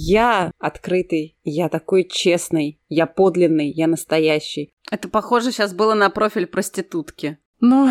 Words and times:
Я 0.00 0.52
открытый, 0.60 1.36
я 1.42 1.68
такой 1.68 2.04
честный, 2.04 2.80
я 2.88 3.06
подлинный, 3.06 3.68
я 3.68 3.88
настоящий. 3.88 4.72
Это 4.92 5.08
похоже 5.08 5.50
сейчас 5.50 5.74
было 5.74 5.94
на 5.94 6.08
профиль 6.08 6.46
проститутки. 6.46 7.38
Ну, 7.58 7.90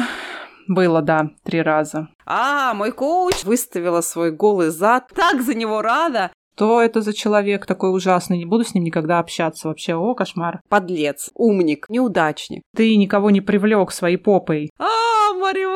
было, 0.70 1.02
да, 1.02 1.32
три 1.44 1.62
раза. 1.62 2.08
А, 2.26 2.74
мой 2.74 2.94
коуч 2.94 3.44
выставила 3.44 4.00
свой 4.00 4.32
голый 4.32 4.70
зад. 4.70 5.10
Так 5.14 5.42
за 5.42 5.54
него 5.54 5.82
рада. 5.82 6.32
Что 6.56 6.82
это 6.82 7.02
за 7.02 7.12
человек 7.12 7.66
такой 7.66 7.94
ужасный? 7.94 8.38
Не 8.38 8.46
буду 8.46 8.64
с 8.64 8.74
ним 8.74 8.86
никогда 8.86 9.20
общаться 9.20 9.68
вообще. 9.68 9.94
О, 9.96 10.16
кошмар. 10.16 10.62
Подлец, 10.70 11.30
умник, 11.34 11.88
неудачник. 11.90 12.64
Ты 12.74 12.96
никого 12.96 13.32
не 13.32 13.42
привлек 13.42 13.92
своей 13.92 14.18
попой. 14.18 14.72
А, 14.80 15.34
Марья 15.34 15.68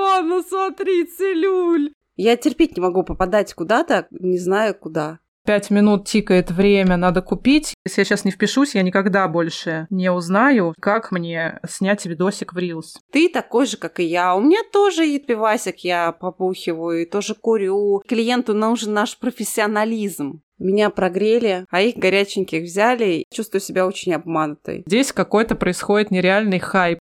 смотри, 0.47 1.03
целюль. 1.07 1.91
Я 2.15 2.37
терпеть 2.37 2.77
не 2.77 2.81
могу 2.81 3.03
попадать 3.03 3.53
куда-то, 3.53 4.07
не 4.11 4.37
знаю 4.37 4.75
куда. 4.75 5.19
Пять 5.51 5.69
минут 5.69 6.07
тикает 6.07 6.49
время, 6.49 6.95
надо 6.95 7.21
купить. 7.21 7.73
Если 7.85 7.99
я 7.99 8.05
сейчас 8.05 8.23
не 8.23 8.31
впишусь, 8.31 8.73
я 8.73 8.83
никогда 8.83 9.27
больше 9.27 9.85
не 9.89 10.09
узнаю, 10.09 10.73
как 10.79 11.11
мне 11.11 11.59
снять 11.67 12.05
видосик 12.05 12.53
в 12.53 12.57
Reels. 12.57 12.99
Ты 13.11 13.27
такой 13.27 13.65
же, 13.65 13.75
как 13.75 13.99
и 13.99 14.05
я. 14.05 14.33
У 14.33 14.39
меня 14.39 14.59
тоже 14.71 15.03
есть 15.03 15.25
пивасик, 15.25 15.79
я 15.79 16.13
попухиваю 16.13 17.01
и 17.01 17.05
тоже 17.05 17.35
курю. 17.35 18.01
Клиенту 18.07 18.53
нужен 18.53 18.93
наш 18.93 19.19
профессионализм. 19.19 20.41
Меня 20.57 20.89
прогрели, 20.89 21.65
а 21.69 21.81
их 21.81 21.97
горяченьких 21.97 22.63
взяли. 22.63 23.25
Чувствую 23.29 23.59
себя 23.59 23.85
очень 23.85 24.13
обманутой. 24.13 24.83
Здесь 24.85 25.11
какой-то 25.11 25.55
происходит 25.55 26.11
нереальный 26.11 26.59
хайп. 26.59 26.99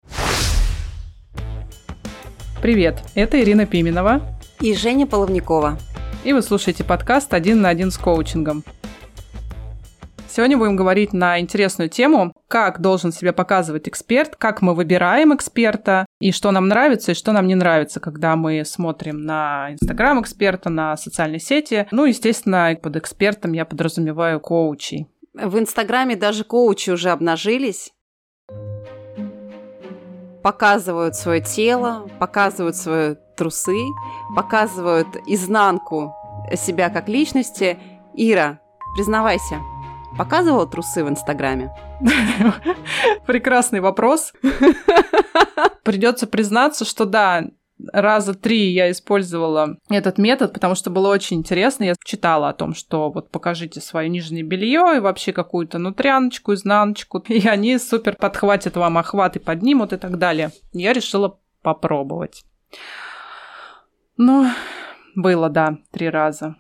Привет, 2.60 2.98
это 3.15 3.41
Ирина 3.41 3.65
Пименова 3.65 4.23
и 4.60 4.74
Женя 4.74 5.07
Половникова 5.07 5.79
и 6.24 6.33
вы 6.33 6.42
слушаете 6.42 6.84
подкаст 6.84 7.33
«Один 7.33 7.60
на 7.62 7.69
один 7.69 7.91
с 7.91 7.98
коучингом». 7.98 8.62
Сегодня 10.29 10.56
будем 10.56 10.77
говорить 10.77 11.12
на 11.12 11.41
интересную 11.41 11.88
тему, 11.88 12.32
как 12.46 12.80
должен 12.80 13.10
себя 13.10 13.32
показывать 13.32 13.88
эксперт, 13.88 14.37
как 14.37 14.63
мы 14.63 14.74
выбираем 14.74 15.35
эксперта, 15.35 16.07
и 16.21 16.30
что 16.30 16.52
нам 16.52 16.68
нравится, 16.68 17.13
и 17.13 17.15
что 17.16 17.32
нам 17.32 17.48
не 17.48 17.57
нравится, 17.57 17.98
когда 17.98 18.37
мы 18.37 18.65
смотрим 18.65 19.24
на 19.24 19.73
Инстаграм 19.73 20.21
эксперта, 20.21 20.71
на 20.71 20.96
социальные 20.96 21.41
сети. 21.41 21.88
Ну, 21.91 22.04
естественно, 22.04 22.79
под 22.80 22.96
экспертом 22.96 23.52
я 23.52 23.65
подразумеваю 23.65 24.38
коучей. 24.38 25.09
В 25.35 25.59
Инстаграме 25.59 26.15
даже 26.15 26.45
коучи 26.45 26.91
уже 26.91 27.10
обнажились, 27.10 27.93
показывают 30.43 31.16
свое 31.16 31.41
тело, 31.41 32.09
показывают 32.18 32.76
свои 32.76 33.16
трусы, 33.41 33.95
показывают 34.37 35.09
изнанку 35.27 36.15
себя 36.55 36.91
как 36.91 37.09
личности. 37.09 37.79
Ира, 38.15 38.60
признавайся, 38.95 39.60
показывала 40.19 40.66
трусы 40.66 41.02
в 41.02 41.09
Инстаграме? 41.09 41.74
Прекрасный 43.27 43.80
вопрос. 43.80 44.35
Придется 45.85 46.27
признаться, 46.27 46.85
что 46.85 47.07
да, 47.07 47.47
раза 47.95 48.35
три 48.35 48.73
я 48.73 48.91
использовала 48.91 49.79
этот 49.88 50.19
метод, 50.19 50.52
потому 50.52 50.75
что 50.75 50.91
было 50.91 51.09
очень 51.09 51.38
интересно. 51.38 51.85
Я 51.85 51.95
читала 52.04 52.51
о 52.51 52.52
том, 52.52 52.75
что 52.75 53.10
вот 53.10 53.30
покажите 53.30 53.80
свое 53.80 54.10
нижнее 54.10 54.43
белье 54.43 54.97
и 54.97 55.01
вообще 55.01 55.32
какую-то 55.32 55.79
нутряночку, 55.79 56.52
изнаночку, 56.52 57.25
и 57.29 57.47
они 57.49 57.79
супер 57.79 58.16
подхватят 58.16 58.77
вам 58.77 58.99
охват 58.99 59.37
и 59.37 59.41
поднимут 59.41 59.95
и 59.95 59.97
так 59.97 60.19
далее. 60.19 60.51
Я 60.73 60.93
решила 60.93 61.38
попробовать. 61.63 62.45
Ну, 64.22 64.50
было, 65.15 65.49
да, 65.49 65.78
три 65.93 66.10
раза. 66.10 66.56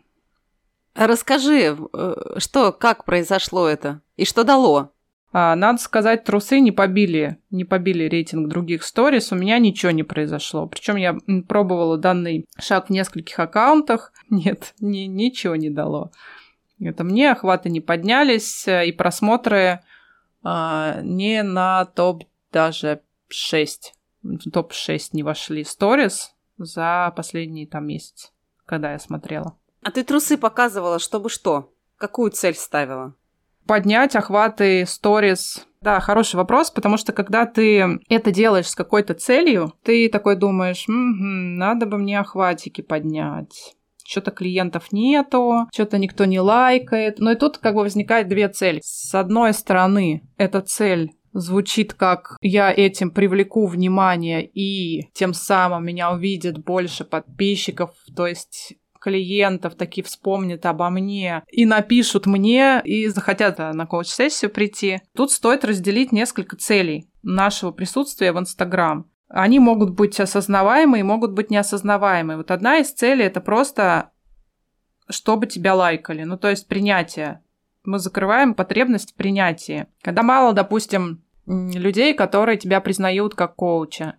Расскажи, 0.94 1.76
э, 1.92 2.14
что, 2.38 2.72
как 2.72 3.04
произошло 3.04 3.68
это 3.68 4.00
и 4.16 4.24
что 4.24 4.44
дало? 4.44 4.94
А, 5.30 5.54
надо 5.56 5.78
сказать, 5.78 6.24
трусы 6.24 6.60
не 6.60 6.72
побили, 6.72 7.36
не 7.50 7.66
побили 7.66 8.04
рейтинг 8.04 8.48
других 8.48 8.82
сторис. 8.82 9.30
У 9.30 9.36
меня 9.36 9.58
ничего 9.58 9.92
не 9.92 10.04
произошло. 10.04 10.66
Причем 10.68 10.96
я 10.96 11.18
пробовала 11.46 11.98
данный 11.98 12.46
шаг 12.58 12.86
в 12.86 12.90
нескольких 12.90 13.38
аккаунтах. 13.38 14.14
Нет, 14.30 14.72
ни, 14.80 15.00
ничего 15.00 15.54
не 15.54 15.68
дало. 15.68 16.12
Это 16.80 17.04
мне 17.04 17.30
охваты 17.30 17.68
не 17.68 17.82
поднялись, 17.82 18.66
э, 18.66 18.86
и 18.86 18.92
просмотры 18.92 19.80
а, 20.42 21.02
не 21.02 21.42
на 21.42 21.84
топ 21.84 22.24
даже 22.52 23.02
6. 23.28 23.92
Топ-6 24.50 25.10
не 25.12 25.22
вошли 25.22 25.62
сторис 25.62 26.34
за 26.64 27.12
последний 27.16 27.66
там 27.66 27.86
месяц, 27.86 28.32
когда 28.66 28.92
я 28.92 28.98
смотрела. 28.98 29.56
А 29.82 29.90
ты 29.90 30.04
трусы 30.04 30.36
показывала, 30.36 30.98
чтобы 30.98 31.28
что? 31.30 31.72
Какую 31.96 32.30
цель 32.30 32.54
ставила? 32.54 33.14
поднять 33.70 34.16
охваты 34.16 34.84
сторис? 34.84 35.64
Да, 35.80 36.00
хороший 36.00 36.34
вопрос, 36.34 36.72
потому 36.72 36.96
что 36.96 37.12
когда 37.12 37.46
ты 37.46 38.00
это 38.08 38.32
делаешь 38.32 38.66
с 38.66 38.74
какой-то 38.74 39.14
целью, 39.14 39.74
ты 39.84 40.08
такой 40.08 40.34
думаешь, 40.34 40.88
м-м, 40.88 41.54
надо 41.54 41.86
бы 41.86 41.96
мне 41.96 42.18
охватики 42.18 42.80
поднять 42.80 43.76
что-то 44.04 44.32
клиентов 44.32 44.90
нету, 44.90 45.68
что-то 45.72 45.96
никто 45.96 46.24
не 46.24 46.40
лайкает. 46.40 47.20
Но 47.20 47.30
и 47.30 47.36
тут 47.36 47.58
как 47.58 47.76
бы 47.76 47.82
возникает 47.82 48.26
две 48.26 48.48
цели. 48.48 48.80
С 48.82 49.14
одной 49.14 49.52
стороны, 49.52 50.28
эта 50.36 50.62
цель 50.62 51.12
звучит 51.32 51.94
как 51.94 52.36
я 52.40 52.72
этим 52.72 53.10
привлеку 53.10 53.66
внимание 53.66 54.46
и 54.46 55.10
тем 55.12 55.34
самым 55.34 55.84
меня 55.84 56.12
увидит 56.12 56.62
больше 56.64 57.04
подписчиков, 57.04 57.90
то 58.16 58.26
есть 58.26 58.74
клиентов 59.00 59.74
такие 59.74 60.04
вспомнят 60.04 60.66
обо 60.66 60.90
мне 60.90 61.42
и 61.50 61.64
напишут 61.64 62.26
мне 62.26 62.82
и 62.84 63.08
захотят 63.08 63.58
на 63.58 63.86
коуч-сессию 63.86 64.50
прийти. 64.50 65.00
Тут 65.16 65.32
стоит 65.32 65.64
разделить 65.64 66.12
несколько 66.12 66.56
целей 66.56 67.08
нашего 67.22 67.70
присутствия 67.70 68.32
в 68.32 68.38
Инстаграм. 68.38 69.10
Они 69.28 69.58
могут 69.58 69.90
быть 69.90 70.18
осознаваемые, 70.20 71.04
могут 71.04 71.32
быть 71.32 71.50
неосознаваемые. 71.50 72.36
Вот 72.36 72.50
одна 72.50 72.78
из 72.78 72.92
целей 72.92 73.24
это 73.24 73.40
просто 73.40 74.10
чтобы 75.10 75.46
тебя 75.46 75.74
лайкали, 75.74 76.22
ну 76.22 76.38
то 76.38 76.48
есть 76.48 76.68
принятие. 76.68 77.42
Мы 77.84 77.98
закрываем 77.98 78.54
потребность 78.54 79.12
в 79.12 79.14
принятии. 79.14 79.86
Когда 80.02 80.22
мало, 80.22 80.52
допустим, 80.52 81.22
людей, 81.46 82.14
которые 82.14 82.58
тебя 82.58 82.80
признают 82.80 83.34
как 83.34 83.56
коуча, 83.56 84.16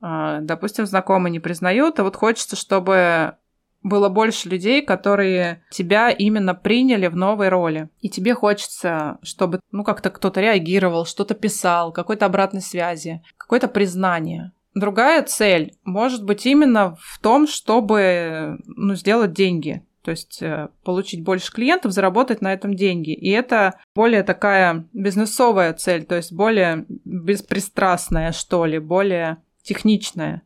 а, 0.00 0.40
допустим, 0.40 0.86
знакомые 0.86 1.30
не 1.30 1.40
признают, 1.40 2.00
а 2.00 2.04
вот 2.04 2.16
хочется, 2.16 2.56
чтобы 2.56 3.34
было 3.82 4.08
больше 4.08 4.48
людей, 4.48 4.82
которые 4.82 5.62
тебя 5.70 6.10
именно 6.10 6.54
приняли 6.54 7.06
в 7.06 7.16
новой 7.16 7.48
роли. 7.48 7.88
И 8.00 8.10
тебе 8.10 8.34
хочется, 8.34 9.18
чтобы, 9.22 9.60
ну, 9.72 9.84
как-то 9.84 10.10
кто-то 10.10 10.40
реагировал, 10.40 11.06
что-то 11.06 11.34
писал, 11.34 11.92
какой-то 11.92 12.26
обратной 12.26 12.60
связи, 12.60 13.22
какое-то 13.36 13.68
признание. 13.68 14.52
Другая 14.74 15.22
цель 15.22 15.74
может 15.84 16.24
быть 16.24 16.46
именно 16.46 16.96
в 17.00 17.18
том, 17.20 17.46
чтобы, 17.46 18.58
ну, 18.66 18.94
сделать 18.94 19.32
деньги. 19.32 19.82
То 20.02 20.12
есть 20.12 20.42
э, 20.42 20.68
получить 20.82 21.22
больше 21.22 21.52
клиентов, 21.52 21.92
заработать 21.92 22.40
на 22.40 22.52
этом 22.52 22.74
деньги. 22.74 23.12
И 23.12 23.30
это 23.30 23.78
более 23.94 24.22
такая 24.22 24.86
бизнесовая 24.92 25.74
цель, 25.74 26.04
то 26.04 26.16
есть 26.16 26.32
более 26.32 26.86
беспристрастная, 26.88 28.32
что 28.32 28.64
ли, 28.64 28.78
более 28.78 29.38
техничная. 29.62 30.42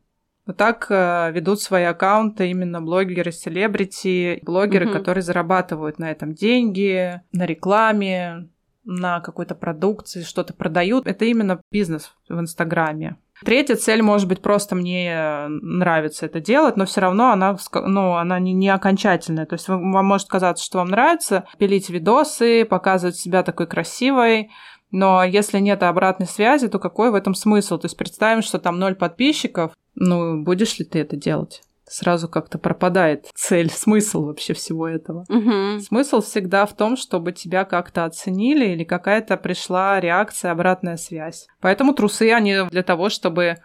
Вот 0.46 0.56
так 0.56 0.86
э, 0.90 1.30
ведут 1.32 1.62
свои 1.62 1.84
аккаунты 1.84 2.50
именно 2.50 2.82
блогеры, 2.82 3.32
селебрити, 3.32 4.40
блогеры, 4.42 4.86
угу. 4.86 4.94
которые 4.98 5.22
зарабатывают 5.22 5.98
на 5.98 6.10
этом 6.10 6.34
деньги, 6.34 7.22
на 7.32 7.46
рекламе, 7.46 8.48
на 8.84 9.20
какой-то 9.20 9.54
продукции, 9.54 10.22
что-то 10.22 10.52
продают. 10.52 11.06
Это 11.06 11.24
именно 11.24 11.60
бизнес 11.70 12.12
в 12.28 12.38
Инстаграме. 12.38 13.16
Третья 13.44 13.76
цель 13.76 14.02
может 14.02 14.28
быть 14.28 14.40
просто 14.40 14.74
мне 14.74 15.46
нравится 15.48 16.26
это 16.26 16.40
делать, 16.40 16.76
но 16.76 16.86
все 16.86 17.00
равно 17.00 17.30
она, 17.30 17.56
ну, 17.74 18.14
она 18.14 18.38
не, 18.38 18.52
не 18.52 18.68
окончательная. 18.68 19.46
То 19.46 19.54
есть 19.54 19.68
вам 19.68 19.82
может 19.82 20.28
казаться, 20.28 20.64
что 20.64 20.78
вам 20.78 20.88
нравится 20.88 21.44
пилить 21.58 21.90
видосы, 21.90 22.64
показывать 22.64 23.16
себя 23.16 23.42
такой 23.42 23.66
красивой, 23.66 24.50
но 24.90 25.24
если 25.24 25.58
нет 25.58 25.82
обратной 25.82 26.26
связи, 26.26 26.68
то 26.68 26.78
какой 26.78 27.10
в 27.10 27.14
этом 27.14 27.34
смысл? 27.34 27.78
То 27.78 27.86
есть 27.86 27.96
представим, 27.96 28.42
что 28.42 28.58
там 28.58 28.78
ноль 28.78 28.94
подписчиков, 28.94 29.72
ну, 29.96 30.42
будешь 30.42 30.78
ли 30.78 30.84
ты 30.84 31.00
это 31.00 31.16
делать? 31.16 31.62
Сразу 31.86 32.28
как-то 32.28 32.58
пропадает 32.58 33.26
цель, 33.34 33.70
смысл 33.74 34.24
вообще 34.24 34.54
всего 34.54 34.88
этого. 34.88 35.24
Угу. 35.28 35.80
Смысл 35.80 36.20
всегда 36.20 36.66
в 36.66 36.74
том, 36.74 36.96
чтобы 36.96 37.32
тебя 37.32 37.64
как-то 37.64 38.04
оценили 38.04 38.66
или 38.66 38.84
какая-то 38.84 39.36
пришла 39.36 40.00
реакция, 40.00 40.52
обратная 40.52 40.96
связь. 40.96 41.46
Поэтому 41.60 41.92
трусы, 41.92 42.32
они 42.32 42.56
для 42.70 42.82
того, 42.82 43.08
чтобы 43.08 43.56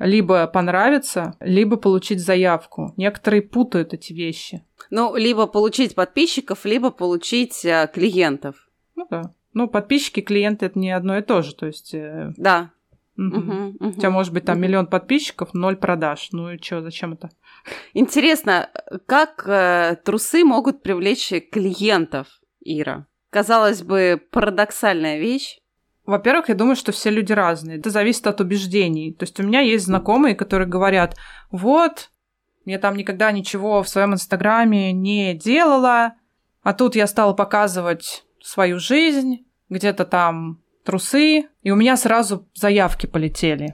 либо 0.00 0.46
понравиться, 0.46 1.36
либо 1.40 1.76
получить 1.76 2.20
заявку. 2.20 2.94
Некоторые 2.96 3.42
путают 3.42 3.92
эти 3.92 4.12
вещи. 4.12 4.64
Ну, 4.88 5.14
либо 5.14 5.46
получить 5.46 5.94
подписчиков, 5.94 6.64
либо 6.64 6.90
получить 6.90 7.64
э, 7.64 7.88
клиентов. 7.92 8.70
Ну 8.96 9.06
да. 9.10 9.32
Ну, 9.52 9.68
подписчики, 9.68 10.20
клиенты 10.20 10.66
это 10.66 10.78
не 10.78 10.90
одно 10.90 11.18
и 11.18 11.22
то 11.22 11.42
же. 11.42 11.54
То 11.54 11.66
есть. 11.66 11.94
Э... 11.94 12.32
Да. 12.36 12.70
Угу. 13.16 13.36
Угу, 13.36 13.88
У 13.88 13.92
тебя 13.92 14.10
может 14.10 14.32
быть 14.32 14.44
там 14.44 14.56
угу. 14.56 14.64
миллион 14.64 14.86
подписчиков, 14.86 15.52
ноль 15.54 15.76
продаж. 15.76 16.28
Ну 16.32 16.52
и 16.52 16.62
что, 16.62 16.82
зачем 16.82 17.12
это? 17.12 17.30
Интересно, 17.92 18.70
как 19.06 19.44
э, 19.46 19.96
трусы 20.04 20.44
могут 20.44 20.82
привлечь 20.82 21.32
клиентов? 21.50 22.28
Ира? 22.60 23.06
Казалось 23.30 23.82
бы, 23.82 24.20
парадоксальная 24.30 25.18
вещь. 25.18 25.58
Во-первых, 26.04 26.48
я 26.48 26.54
думаю, 26.54 26.76
что 26.76 26.92
все 26.92 27.10
люди 27.10 27.32
разные. 27.32 27.78
Это 27.78 27.90
зависит 27.90 28.26
от 28.26 28.40
убеждений. 28.40 29.14
То 29.14 29.24
есть 29.24 29.38
у 29.38 29.42
меня 29.42 29.60
есть 29.60 29.84
знакомые, 29.84 30.34
которые 30.34 30.66
говорят, 30.66 31.16
вот, 31.50 32.10
я 32.64 32.78
там 32.78 32.96
никогда 32.96 33.30
ничего 33.32 33.82
в 33.82 33.88
своем 33.88 34.14
инстаграме 34.14 34.92
не 34.92 35.34
делала, 35.34 36.14
а 36.62 36.72
тут 36.72 36.96
я 36.96 37.06
стала 37.06 37.32
показывать 37.32 38.24
свою 38.42 38.78
жизнь, 38.78 39.46
где-то 39.68 40.04
там 40.04 40.62
трусы, 40.84 41.48
и 41.62 41.70
у 41.70 41.76
меня 41.76 41.96
сразу 41.96 42.48
заявки 42.54 43.06
полетели. 43.06 43.72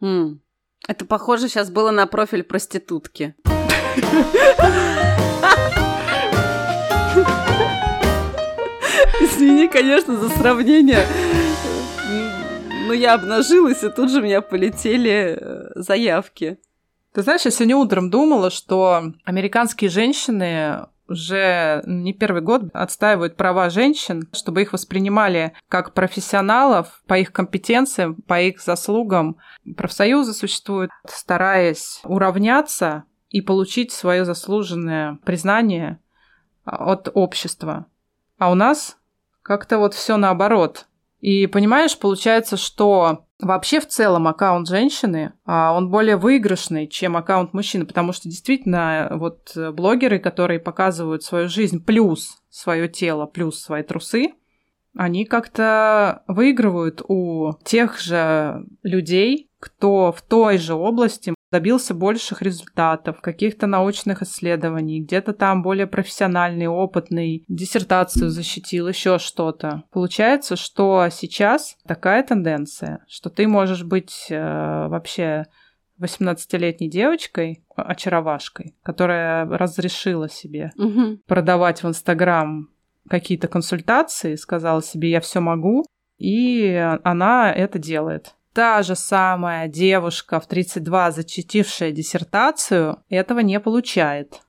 М. 0.00 0.40
Это 0.86 1.04
похоже 1.04 1.48
сейчас 1.48 1.70
было 1.70 1.90
на 1.90 2.06
профиль 2.06 2.42
проститутки. 2.42 3.34
Извини, 9.20 9.68
конечно, 9.68 10.16
за 10.16 10.28
сравнение. 10.30 11.06
Но 12.86 12.92
я 12.92 13.14
обнажилась, 13.14 13.82
и 13.82 13.88
тут 13.88 14.10
же 14.10 14.20
у 14.20 14.22
меня 14.22 14.42
полетели 14.42 15.38
э, 15.40 15.70
заявки. 15.74 16.58
Ты 17.14 17.22
знаешь, 17.22 17.44
я 17.44 17.50
сегодня 17.50 17.76
утром 17.76 18.10
думала, 18.10 18.50
что 18.50 19.12
американские 19.24 19.88
женщины 19.88 20.86
уже 21.08 21.82
не 21.86 22.12
первый 22.12 22.42
год 22.42 22.62
отстаивают 22.72 23.36
права 23.36 23.70
женщин, 23.70 24.28
чтобы 24.32 24.62
их 24.62 24.72
воспринимали 24.72 25.52
как 25.68 25.94
профессионалов 25.94 27.02
по 27.06 27.18
их 27.18 27.32
компетенциям, 27.32 28.16
по 28.22 28.40
их 28.40 28.60
заслугам. 28.60 29.36
Профсоюзы 29.76 30.32
существуют, 30.32 30.90
стараясь 31.06 32.00
уравняться 32.04 33.04
и 33.28 33.40
получить 33.40 33.92
свое 33.92 34.24
заслуженное 34.24 35.18
признание 35.24 35.98
от 36.64 37.10
общества. 37.14 37.86
А 38.38 38.50
у 38.50 38.54
нас 38.54 38.96
как-то 39.42 39.78
вот 39.78 39.94
все 39.94 40.16
наоборот. 40.16 40.86
И 41.20 41.46
понимаешь, 41.46 41.98
получается, 41.98 42.56
что 42.56 43.23
вообще 43.40 43.80
в 43.80 43.88
целом 43.88 44.28
аккаунт 44.28 44.68
женщины, 44.68 45.32
а, 45.44 45.72
он 45.72 45.90
более 45.90 46.16
выигрышный, 46.16 46.86
чем 46.86 47.16
аккаунт 47.16 47.52
мужчины, 47.52 47.86
потому 47.86 48.12
что 48.12 48.28
действительно 48.28 49.08
вот 49.12 49.56
блогеры, 49.56 50.18
которые 50.18 50.60
показывают 50.60 51.22
свою 51.22 51.48
жизнь 51.48 51.84
плюс 51.84 52.42
свое 52.50 52.88
тело, 52.88 53.26
плюс 53.26 53.60
свои 53.60 53.82
трусы, 53.82 54.34
они 54.96 55.24
как-то 55.24 56.22
выигрывают 56.28 57.02
у 57.08 57.52
тех 57.64 57.98
же 57.98 58.64
людей, 58.82 59.50
кто 59.58 60.12
в 60.12 60.22
той 60.22 60.58
же 60.58 60.74
области 60.74 61.34
добился 61.54 61.94
больших 61.94 62.42
результатов, 62.42 63.20
каких-то 63.20 63.68
научных 63.68 64.22
исследований, 64.22 65.00
где-то 65.00 65.32
там 65.32 65.62
более 65.62 65.86
профессиональный, 65.86 66.66
опытный, 66.66 67.44
диссертацию 67.46 68.28
защитил, 68.28 68.88
еще 68.88 69.20
что-то. 69.20 69.84
Получается, 69.92 70.56
что 70.56 71.06
сейчас 71.12 71.76
такая 71.86 72.24
тенденция, 72.24 73.04
что 73.08 73.30
ты 73.30 73.46
можешь 73.46 73.84
быть 73.84 74.26
э, 74.30 74.88
вообще 74.88 75.46
18-летней 76.00 76.90
девочкой, 76.90 77.62
очаровашкой, 77.76 78.74
которая 78.82 79.46
разрешила 79.46 80.28
себе 80.28 80.72
Мгм. 80.76 81.20
продавать 81.28 81.84
в 81.84 81.86
Инстаграм 81.88 82.68
какие-то 83.08 83.46
консультации, 83.46 84.34
сказала 84.34 84.82
себе, 84.82 85.10
я 85.10 85.20
все 85.20 85.38
могу, 85.38 85.84
и 86.18 86.74
она 87.04 87.52
это 87.52 87.78
делает. 87.78 88.34
Та 88.54 88.82
же 88.82 88.94
самая 88.94 89.66
девушка 89.66 90.38
в 90.38 90.46
32, 90.46 91.10
защитившая 91.10 91.90
диссертацию, 91.90 93.02
этого 93.08 93.40
не 93.40 93.58
получает. 93.58 94.42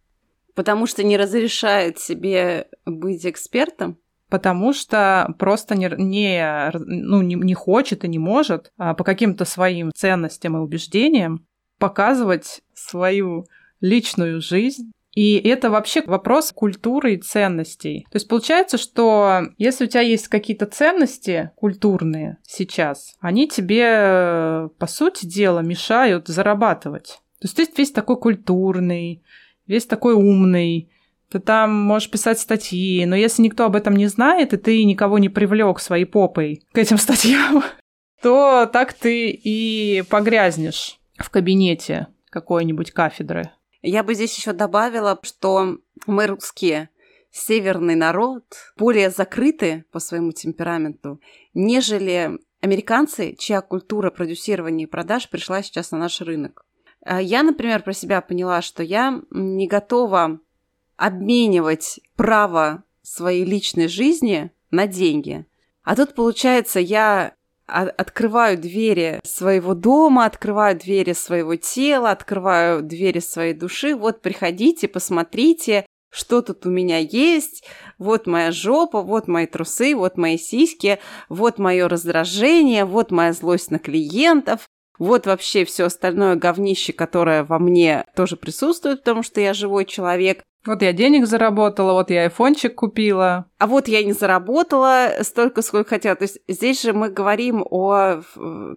Потому 0.53 0.85
что 0.85 1.03
не 1.03 1.17
разрешает 1.17 1.97
себе 1.99 2.67
быть 2.85 3.25
экспертом. 3.25 3.97
Потому 4.29 4.73
что 4.73 5.33
просто 5.39 5.75
не, 5.75 5.89
не, 5.97 6.71
ну, 6.73 7.23
не, 7.23 7.33
не 7.33 7.55
хочет 7.55 8.03
и 8.03 8.07
не 8.07 8.19
может 8.19 8.71
а, 8.77 8.93
по 8.93 9.03
каким-то 9.03 9.43
своим 9.43 9.91
ценностям 9.91 10.55
и 10.55 10.59
убеждениям 10.59 11.47
показывать 11.79 12.61
свою 12.75 13.47
личную 13.81 14.39
жизнь. 14.39 14.91
И 15.15 15.37
это 15.37 15.69
вообще 15.69 16.03
вопрос 16.05 16.51
культуры 16.51 17.13
и 17.13 17.21
ценностей. 17.21 18.05
То 18.11 18.17
есть 18.17 18.27
получается, 18.27 18.77
что 18.77 19.47
если 19.57 19.85
у 19.85 19.87
тебя 19.87 20.01
есть 20.01 20.27
какие-то 20.27 20.65
ценности 20.65 21.51
культурные 21.55 22.37
сейчас, 22.43 23.15
они 23.21 23.47
тебе, 23.47 24.69
по 24.77 24.87
сути 24.87 25.25
дела, 25.25 25.59
мешают 25.59 26.27
зарабатывать. 26.27 27.21
То 27.39 27.45
есть 27.47 27.55
ты 27.55 27.67
весь 27.77 27.91
такой 27.91 28.17
культурный, 28.17 29.23
весь 29.67 29.85
такой 29.85 30.13
умный, 30.15 30.89
ты 31.31 31.39
там 31.39 31.73
можешь 31.73 32.09
писать 32.09 32.39
статьи, 32.39 33.05
но 33.05 33.15
если 33.15 33.41
никто 33.41 33.65
об 33.65 33.75
этом 33.75 33.95
не 33.95 34.07
знает, 34.07 34.53
и 34.53 34.57
ты 34.57 34.83
никого 34.83 35.17
не 35.17 35.29
привлек 35.29 35.79
своей 35.79 36.05
попой 36.05 36.63
к 36.73 36.77
этим 36.77 36.97
статьям, 36.97 37.63
то 38.21 38.69
так 38.71 38.93
ты 38.93 39.29
и 39.29 40.03
погрязнешь 40.09 40.99
в 41.17 41.29
кабинете 41.29 42.07
какой-нибудь 42.29 42.91
кафедры. 42.91 43.51
Я 43.87 44.01
бы 44.01 44.15
здесь 44.15 44.35
еще 44.35 44.51
добавила, 44.51 45.19
что 45.21 45.77
мы 46.07 46.25
русские, 46.25 46.89
северный 47.29 47.93
народ, 47.93 48.43
более 48.77 49.11
закрыты 49.11 49.85
по 49.91 49.99
своему 49.99 50.31
темпераменту, 50.31 51.21
нежели 51.53 52.39
американцы, 52.61 53.35
чья 53.37 53.61
культура 53.61 54.09
продюсирования 54.09 54.87
и 54.87 54.89
продаж 54.89 55.29
пришла 55.29 55.61
сейчас 55.61 55.91
на 55.91 55.99
наш 55.99 56.19
рынок. 56.21 56.65
А 57.05 57.21
Я, 57.21 57.43
например, 57.43 57.83
про 57.83 57.93
себя 57.93 58.21
поняла, 58.21 58.63
что 58.63 58.81
я 58.81 59.21
не 59.29 59.67
готова 59.67 60.39
обменивать 60.97 61.99
право 62.15 62.83
своей 63.03 63.45
личной 63.45 63.87
жизни 63.87 64.51
на 64.71 64.87
деньги. 64.87 65.45
А 65.83 65.95
тут, 65.95 66.15
получается, 66.15 66.79
я 66.79 67.35
открываю 67.67 68.57
двери 68.57 69.19
своего 69.23 69.73
дома, 69.73 70.25
открываю 70.25 70.77
двери 70.77 71.13
своего 71.13 71.55
тела, 71.55 72.11
открываю 72.11 72.81
двери 72.81 73.19
своей 73.19 73.53
души. 73.53 73.95
Вот 73.95 74.21
приходите, 74.21 74.87
посмотрите, 74.87 75.85
что 76.11 76.41
тут 76.41 76.65
у 76.65 76.69
меня 76.69 76.99
есть. 76.99 77.65
Вот 77.97 78.27
моя 78.27 78.51
жопа, 78.51 79.01
вот 79.01 79.27
мои 79.27 79.47
трусы, 79.47 79.95
вот 79.95 80.17
мои 80.17 80.37
сиськи, 80.37 80.99
вот 81.27 81.57
мое 81.59 81.87
раздражение, 81.87 82.85
вот 82.85 83.11
моя 83.11 83.33
злость 83.33 83.71
на 83.71 83.79
клиентов. 83.79 84.67
Вот 84.97 85.25
вообще 85.25 85.65
все 85.65 85.85
остальное 85.85 86.35
говнище, 86.35 86.93
которое 86.93 87.43
во 87.43 87.59
мне 87.59 88.05
тоже 88.15 88.37
присутствует, 88.37 88.99
потому 88.99 89.23
что 89.23 89.41
я 89.41 89.53
живой 89.53 89.83
человек. 89.83 90.43
Вот 90.65 90.81
я 90.81 90.93
денег 90.93 91.27
заработала, 91.27 91.93
вот 91.93 92.09
я 92.09 92.23
айфончик 92.23 92.75
купила. 92.75 93.45
А 93.59 93.67
вот 93.67 93.87
я 93.87 94.03
не 94.03 94.13
заработала 94.13 95.09
столько, 95.21 95.61
сколько 95.61 95.89
хотела. 95.89 96.15
То 96.15 96.23
есть 96.23 96.39
здесь 96.47 96.81
же 96.81 96.93
мы 96.93 97.09
говорим 97.09 97.63
о 97.69 98.21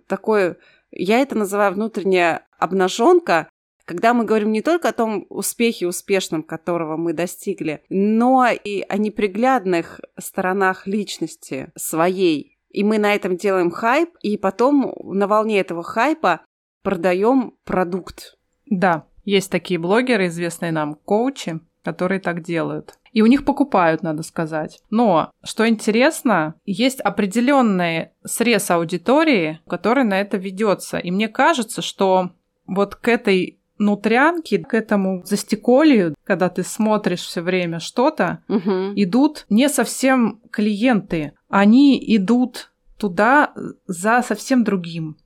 такой, 0.06 0.56
я 0.90 1.20
это 1.20 1.36
называю 1.36 1.72
внутренняя 1.72 2.46
обнаженка, 2.58 3.48
когда 3.84 4.12
мы 4.12 4.24
говорим 4.26 4.52
не 4.52 4.60
только 4.60 4.90
о 4.90 4.92
том 4.92 5.24
успехе 5.30 5.86
успешном, 5.86 6.42
которого 6.42 6.98
мы 6.98 7.14
достигли, 7.14 7.82
но 7.88 8.48
и 8.48 8.84
о 8.86 8.98
неприглядных 8.98 10.00
сторонах 10.18 10.86
личности 10.86 11.72
своей. 11.74 12.58
И 12.68 12.84
мы 12.84 12.98
на 12.98 13.14
этом 13.14 13.38
делаем 13.38 13.70
хайп, 13.70 14.10
и 14.20 14.36
потом 14.36 14.92
на 15.02 15.26
волне 15.26 15.58
этого 15.58 15.82
хайпа 15.82 16.42
продаем 16.82 17.54
продукт. 17.64 18.36
Да, 18.66 19.06
есть 19.24 19.50
такие 19.50 19.80
блогеры, 19.80 20.26
известные 20.26 20.70
нам 20.70 20.94
коучи, 20.94 21.60
которые 21.84 22.20
так 22.20 22.42
делают. 22.42 22.98
И 23.12 23.22
у 23.22 23.26
них 23.26 23.44
покупают, 23.44 24.02
надо 24.02 24.22
сказать. 24.22 24.80
Но, 24.90 25.30
что 25.42 25.68
интересно, 25.68 26.54
есть 26.66 27.00
определенный 27.00 28.10
срез 28.24 28.70
аудитории, 28.70 29.60
который 29.66 30.04
на 30.04 30.20
это 30.20 30.36
ведется. 30.36 30.98
И 30.98 31.10
мне 31.10 31.28
кажется, 31.28 31.80
что 31.82 32.30
вот 32.66 32.94
к 32.96 33.08
этой 33.08 33.58
нутрянке, 33.78 34.58
к 34.58 34.74
этому 34.74 35.22
застеколью, 35.24 36.14
когда 36.24 36.48
ты 36.48 36.62
смотришь 36.64 37.20
все 37.22 37.40
время 37.42 37.78
что-то, 37.78 38.42
Мгм. 38.48 38.92
идут 38.96 39.46
не 39.48 39.68
совсем 39.68 40.40
клиенты, 40.50 41.32
они 41.48 41.98
идут 42.16 42.72
туда 42.98 43.52
за 43.86 44.22
совсем 44.22 44.64
другим. 44.64 45.16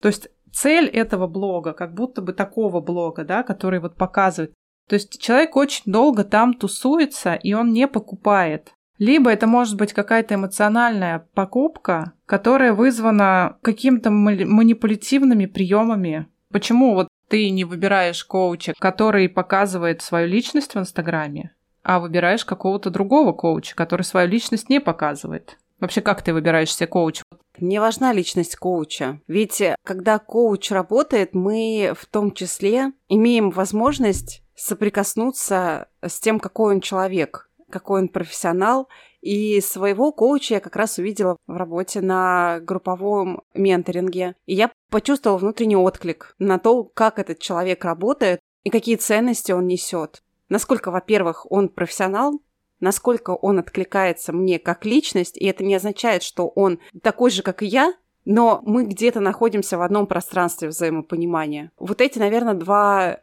То 0.00 0.08
есть 0.08 0.28
цель 0.52 0.86
этого 0.86 1.26
блога, 1.26 1.72
как 1.72 1.94
будто 1.94 2.20
бы 2.22 2.32
такого 2.32 2.80
блога, 2.80 3.24
да, 3.24 3.42
который 3.42 3.80
вот 3.80 3.96
показывает. 3.96 4.52
То 4.88 4.94
есть 4.94 5.20
человек 5.20 5.56
очень 5.56 5.84
долго 5.86 6.24
там 6.24 6.54
тусуется, 6.54 7.34
и 7.34 7.52
он 7.54 7.72
не 7.72 7.88
покупает. 7.88 8.74
Либо 8.98 9.30
это 9.30 9.46
может 9.46 9.76
быть 9.76 9.92
какая-то 9.92 10.36
эмоциональная 10.36 11.26
покупка, 11.34 12.12
которая 12.26 12.72
вызвана 12.72 13.58
какими-то 13.62 14.10
манипулятивными 14.10 15.46
приемами. 15.46 16.28
Почему 16.52 16.94
вот 16.94 17.08
ты 17.28 17.50
не 17.50 17.64
выбираешь 17.64 18.24
коуча, 18.24 18.74
который 18.78 19.28
показывает 19.28 20.02
свою 20.02 20.28
личность 20.28 20.74
в 20.74 20.78
Инстаграме, 20.78 21.52
а 21.82 21.98
выбираешь 21.98 22.44
какого-то 22.44 22.90
другого 22.90 23.32
коуча, 23.32 23.74
который 23.74 24.02
свою 24.02 24.28
личность 24.28 24.68
не 24.68 24.80
показывает? 24.80 25.58
Вообще, 25.80 26.00
как 26.00 26.22
ты 26.22 26.32
выбираешь 26.32 26.72
себе 26.72 26.86
коуча? 26.86 27.24
Мне 27.58 27.80
важна 27.80 28.12
личность 28.12 28.56
коуча. 28.56 29.20
Ведь 29.26 29.60
э, 29.60 29.76
когда 29.84 30.18
коуч 30.18 30.70
работает, 30.70 31.34
мы 31.34 31.92
в 31.98 32.06
том 32.06 32.32
числе 32.32 32.92
имеем 33.08 33.50
возможность 33.50 34.43
соприкоснуться 34.56 35.88
с 36.02 36.20
тем, 36.20 36.40
какой 36.40 36.74
он 36.74 36.80
человек. 36.80 37.50
какой 37.70 38.02
он 38.02 38.08
профессионал. 38.08 38.88
И 39.20 39.60
своего 39.60 40.12
коуча 40.12 40.54
я 40.54 40.60
как 40.60 40.76
раз 40.76 40.98
увидела 40.98 41.36
в 41.46 41.56
работе 41.56 42.00
на 42.00 42.60
групповом 42.60 43.42
менторинге. 43.54 44.36
И 44.46 44.54
я 44.54 44.70
почувствовала 44.90 45.38
внутренний 45.38 45.76
отклик 45.76 46.34
на 46.38 46.58
то, 46.58 46.84
как 46.84 47.18
этот 47.18 47.40
человек 47.40 47.84
работает 47.84 48.40
и 48.62 48.70
какие 48.70 48.96
ценности 48.96 49.50
он 49.50 49.66
несет. 49.66 50.22
Насколько, 50.48 50.90
во-первых, 50.90 51.50
он 51.50 51.68
профессионал, 51.68 52.42
насколько 52.80 53.30
он 53.30 53.58
откликается 53.58 54.32
мне 54.32 54.58
как 54.58 54.84
личность, 54.84 55.36
и 55.36 55.46
это 55.46 55.64
не 55.64 55.74
означает, 55.74 56.22
что 56.22 56.46
он 56.48 56.78
такой 57.02 57.30
же, 57.30 57.42
как 57.42 57.62
и 57.62 57.66
я, 57.66 57.94
но 58.26 58.60
мы 58.64 58.84
где-то 58.84 59.20
находимся 59.20 59.78
в 59.78 59.82
одном 59.82 60.06
пространстве 60.06 60.68
взаимопонимания. 60.68 61.72
Вот 61.78 62.00
эти, 62.00 62.18
наверное, 62.18 62.54
два 62.54 63.20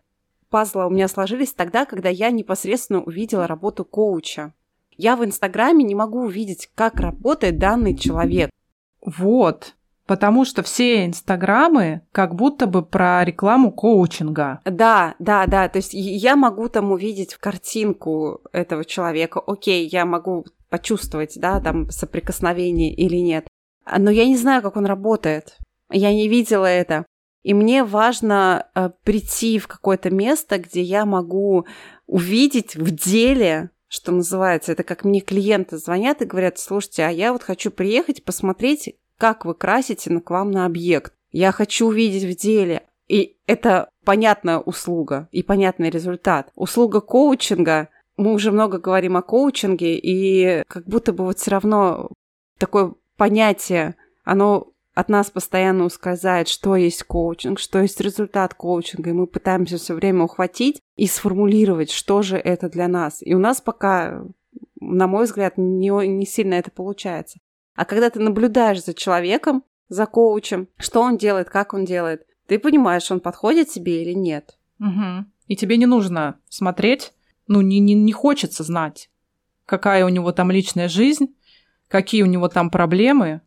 пазла 0.51 0.85
у 0.85 0.91
меня 0.91 1.07
сложились 1.07 1.53
тогда, 1.53 1.85
когда 1.85 2.09
я 2.09 2.29
непосредственно 2.29 3.01
увидела 3.01 3.47
работу 3.47 3.83
коуча. 3.83 4.53
Я 4.95 5.15
в 5.15 5.25
Инстаграме 5.25 5.83
не 5.83 5.95
могу 5.95 6.25
увидеть, 6.25 6.69
как 6.75 6.99
работает 6.99 7.57
данный 7.57 7.97
человек. 7.97 8.51
Вот, 9.03 9.75
потому 10.05 10.45
что 10.45 10.61
все 10.61 11.05
Инстаграмы 11.05 12.01
как 12.11 12.35
будто 12.35 12.67
бы 12.67 12.83
про 12.83 13.23
рекламу 13.23 13.71
коучинга. 13.71 14.59
Да, 14.65 15.15
да, 15.17 15.47
да, 15.47 15.67
то 15.69 15.77
есть 15.77 15.93
я 15.93 16.35
могу 16.35 16.69
там 16.69 16.91
увидеть 16.91 17.33
картинку 17.35 18.41
этого 18.51 18.85
человека, 18.85 19.39
окей, 19.39 19.87
я 19.87 20.05
могу 20.05 20.45
почувствовать, 20.69 21.33
да, 21.37 21.59
там 21.59 21.89
соприкосновение 21.89 22.93
или 22.93 23.17
нет. 23.17 23.47
Но 23.97 24.11
я 24.11 24.25
не 24.25 24.37
знаю, 24.37 24.61
как 24.61 24.77
он 24.77 24.85
работает. 24.85 25.57
Я 25.89 26.13
не 26.13 26.27
видела 26.27 26.65
это. 26.65 27.05
И 27.43 27.53
мне 27.53 27.83
важно 27.83 28.67
э, 28.75 28.89
прийти 29.03 29.57
в 29.57 29.67
какое-то 29.67 30.09
место, 30.09 30.59
где 30.59 30.81
я 30.81 31.05
могу 31.05 31.65
увидеть 32.05 32.75
в 32.75 32.91
деле, 32.91 33.71
что 33.87 34.11
называется, 34.11 34.71
это 34.71 34.83
как 34.83 35.03
мне 35.03 35.21
клиенты 35.21 35.77
звонят 35.77 36.21
и 36.21 36.25
говорят, 36.25 36.59
слушайте, 36.59 37.03
а 37.03 37.09
я 37.09 37.33
вот 37.33 37.43
хочу 37.43 37.71
приехать 37.71 38.23
посмотреть, 38.23 38.95
как 39.17 39.45
вы 39.45 39.53
красите 39.53 40.19
к 40.19 40.29
вам 40.29 40.51
на 40.51 40.65
объект. 40.65 41.13
Я 41.31 41.51
хочу 41.51 41.87
увидеть 41.87 42.23
в 42.23 42.39
деле. 42.39 42.83
И 43.07 43.37
это 43.47 43.89
понятная 44.05 44.59
услуга 44.59 45.27
и 45.31 45.43
понятный 45.43 45.89
результат. 45.89 46.51
Услуга 46.55 47.01
коучинга, 47.01 47.89
мы 48.17 48.33
уже 48.33 48.51
много 48.51 48.77
говорим 48.77 49.17
о 49.17 49.21
коучинге, 49.21 49.97
и 49.97 50.63
как 50.67 50.85
будто 50.87 51.11
бы 51.11 51.25
вот 51.25 51.39
все 51.39 51.51
равно 51.51 52.09
такое 52.57 52.93
понятие, 53.17 53.95
оно 54.23 54.70
от 54.93 55.09
нас 55.09 55.29
постоянно 55.31 55.85
ускользает, 55.85 56.47
что 56.47 56.75
есть 56.75 57.03
коучинг, 57.03 57.59
что 57.59 57.79
есть 57.79 58.01
результат 58.01 58.53
коучинга, 58.53 59.11
и 59.11 59.13
мы 59.13 59.25
пытаемся 59.27 59.77
все 59.77 59.93
время 59.93 60.23
ухватить 60.23 60.81
и 60.95 61.07
сформулировать, 61.07 61.91
что 61.91 62.21
же 62.21 62.37
это 62.37 62.69
для 62.69 62.87
нас. 62.87 63.17
И 63.21 63.33
у 63.33 63.39
нас 63.39 63.61
пока, 63.61 64.23
на 64.79 65.07
мой 65.07 65.25
взгляд, 65.25 65.53
не, 65.57 65.89
не 66.07 66.25
сильно 66.25 66.55
это 66.55 66.71
получается. 66.71 67.39
А 67.75 67.85
когда 67.85 68.09
ты 68.09 68.19
наблюдаешь 68.19 68.83
за 68.83 68.93
человеком, 68.93 69.63
за 69.87 70.05
коучем, 70.05 70.67
что 70.77 71.01
он 71.01 71.17
делает, 71.17 71.49
как 71.49 71.73
он 71.73 71.85
делает, 71.85 72.25
ты 72.47 72.59
понимаешь, 72.59 73.09
он 73.11 73.21
подходит 73.21 73.69
тебе 73.69 74.03
или 74.03 74.13
нет. 74.13 74.57
Угу. 74.79 75.25
И 75.47 75.55
тебе 75.55 75.77
не 75.77 75.85
нужно 75.85 76.37
смотреть, 76.49 77.13
ну, 77.47 77.61
не, 77.61 77.79
не, 77.79 77.93
не 77.93 78.11
хочется 78.11 78.63
знать, 78.63 79.09
какая 79.65 80.05
у 80.05 80.09
него 80.09 80.31
там 80.33 80.51
личная 80.51 80.89
жизнь, 80.89 81.35
какие 81.87 82.23
у 82.23 82.25
него 82.25 82.49
там 82.49 82.69
проблемы, 82.69 83.41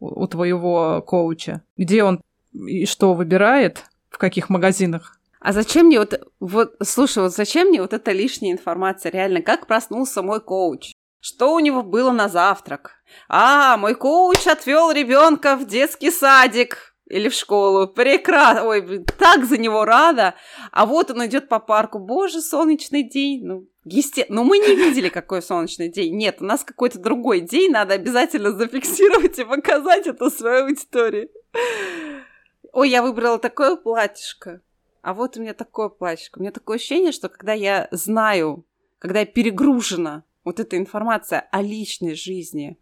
у 0.00 0.26
твоего 0.26 1.02
коуча? 1.06 1.62
Где 1.76 2.02
он 2.02 2.20
и 2.52 2.86
что 2.86 3.14
выбирает, 3.14 3.84
в 4.10 4.18
каких 4.18 4.48
магазинах? 4.48 5.18
А 5.40 5.52
зачем 5.52 5.86
мне 5.86 5.98
вот, 5.98 6.20
вот, 6.40 6.74
слушай, 6.82 7.22
вот 7.22 7.32
зачем 7.32 7.68
мне 7.68 7.80
вот 7.80 7.92
эта 7.92 8.12
лишняя 8.12 8.52
информация 8.52 9.12
реально? 9.12 9.40
Как 9.40 9.66
проснулся 9.66 10.22
мой 10.22 10.40
коуч? 10.40 10.92
Что 11.20 11.54
у 11.54 11.60
него 11.60 11.82
было 11.82 12.10
на 12.12 12.28
завтрак? 12.28 13.02
А, 13.28 13.76
мой 13.76 13.94
коуч 13.94 14.46
отвел 14.46 14.90
ребенка 14.90 15.56
в 15.56 15.66
детский 15.66 16.10
садик 16.10 16.89
или 17.10 17.28
в 17.28 17.34
школу. 17.34 17.88
Прекрасно. 17.88 18.66
Ой, 18.68 19.04
так 19.18 19.44
за 19.44 19.58
него 19.58 19.84
рада. 19.84 20.34
А 20.72 20.86
вот 20.86 21.10
он 21.10 21.26
идет 21.26 21.48
по 21.48 21.58
парку. 21.58 21.98
Боже, 21.98 22.40
солнечный 22.40 23.02
день. 23.02 23.44
Ну, 23.44 23.66
Естественно, 23.84 24.42
но 24.42 24.44
мы 24.44 24.58
не 24.58 24.76
видели, 24.76 25.08
какой 25.08 25.40
солнечный 25.40 25.88
день. 25.88 26.14
Нет, 26.14 26.36
у 26.40 26.44
нас 26.44 26.64
какой-то 26.64 26.98
другой 26.98 27.40
день, 27.40 27.72
надо 27.72 27.94
обязательно 27.94 28.52
зафиксировать 28.52 29.38
и 29.38 29.44
показать 29.44 30.06
это 30.06 30.28
своей 30.30 30.64
аудитории. 30.64 31.30
Ой, 32.72 32.90
я 32.90 33.02
выбрала 33.02 33.38
такое 33.38 33.76
платьишко. 33.76 34.60
А 35.02 35.14
вот 35.14 35.36
у 35.36 35.40
меня 35.40 35.54
такое 35.54 35.88
платьишко. 35.88 36.38
У 36.38 36.42
меня 36.42 36.52
такое 36.52 36.76
ощущение, 36.76 37.10
что 37.10 37.30
когда 37.30 37.54
я 37.54 37.88
знаю, 37.90 38.66
когда 38.98 39.20
я 39.20 39.26
перегружена 39.26 40.24
вот 40.44 40.60
эта 40.60 40.76
информация 40.76 41.48
о 41.50 41.62
личной 41.62 42.14
жизни 42.14 42.78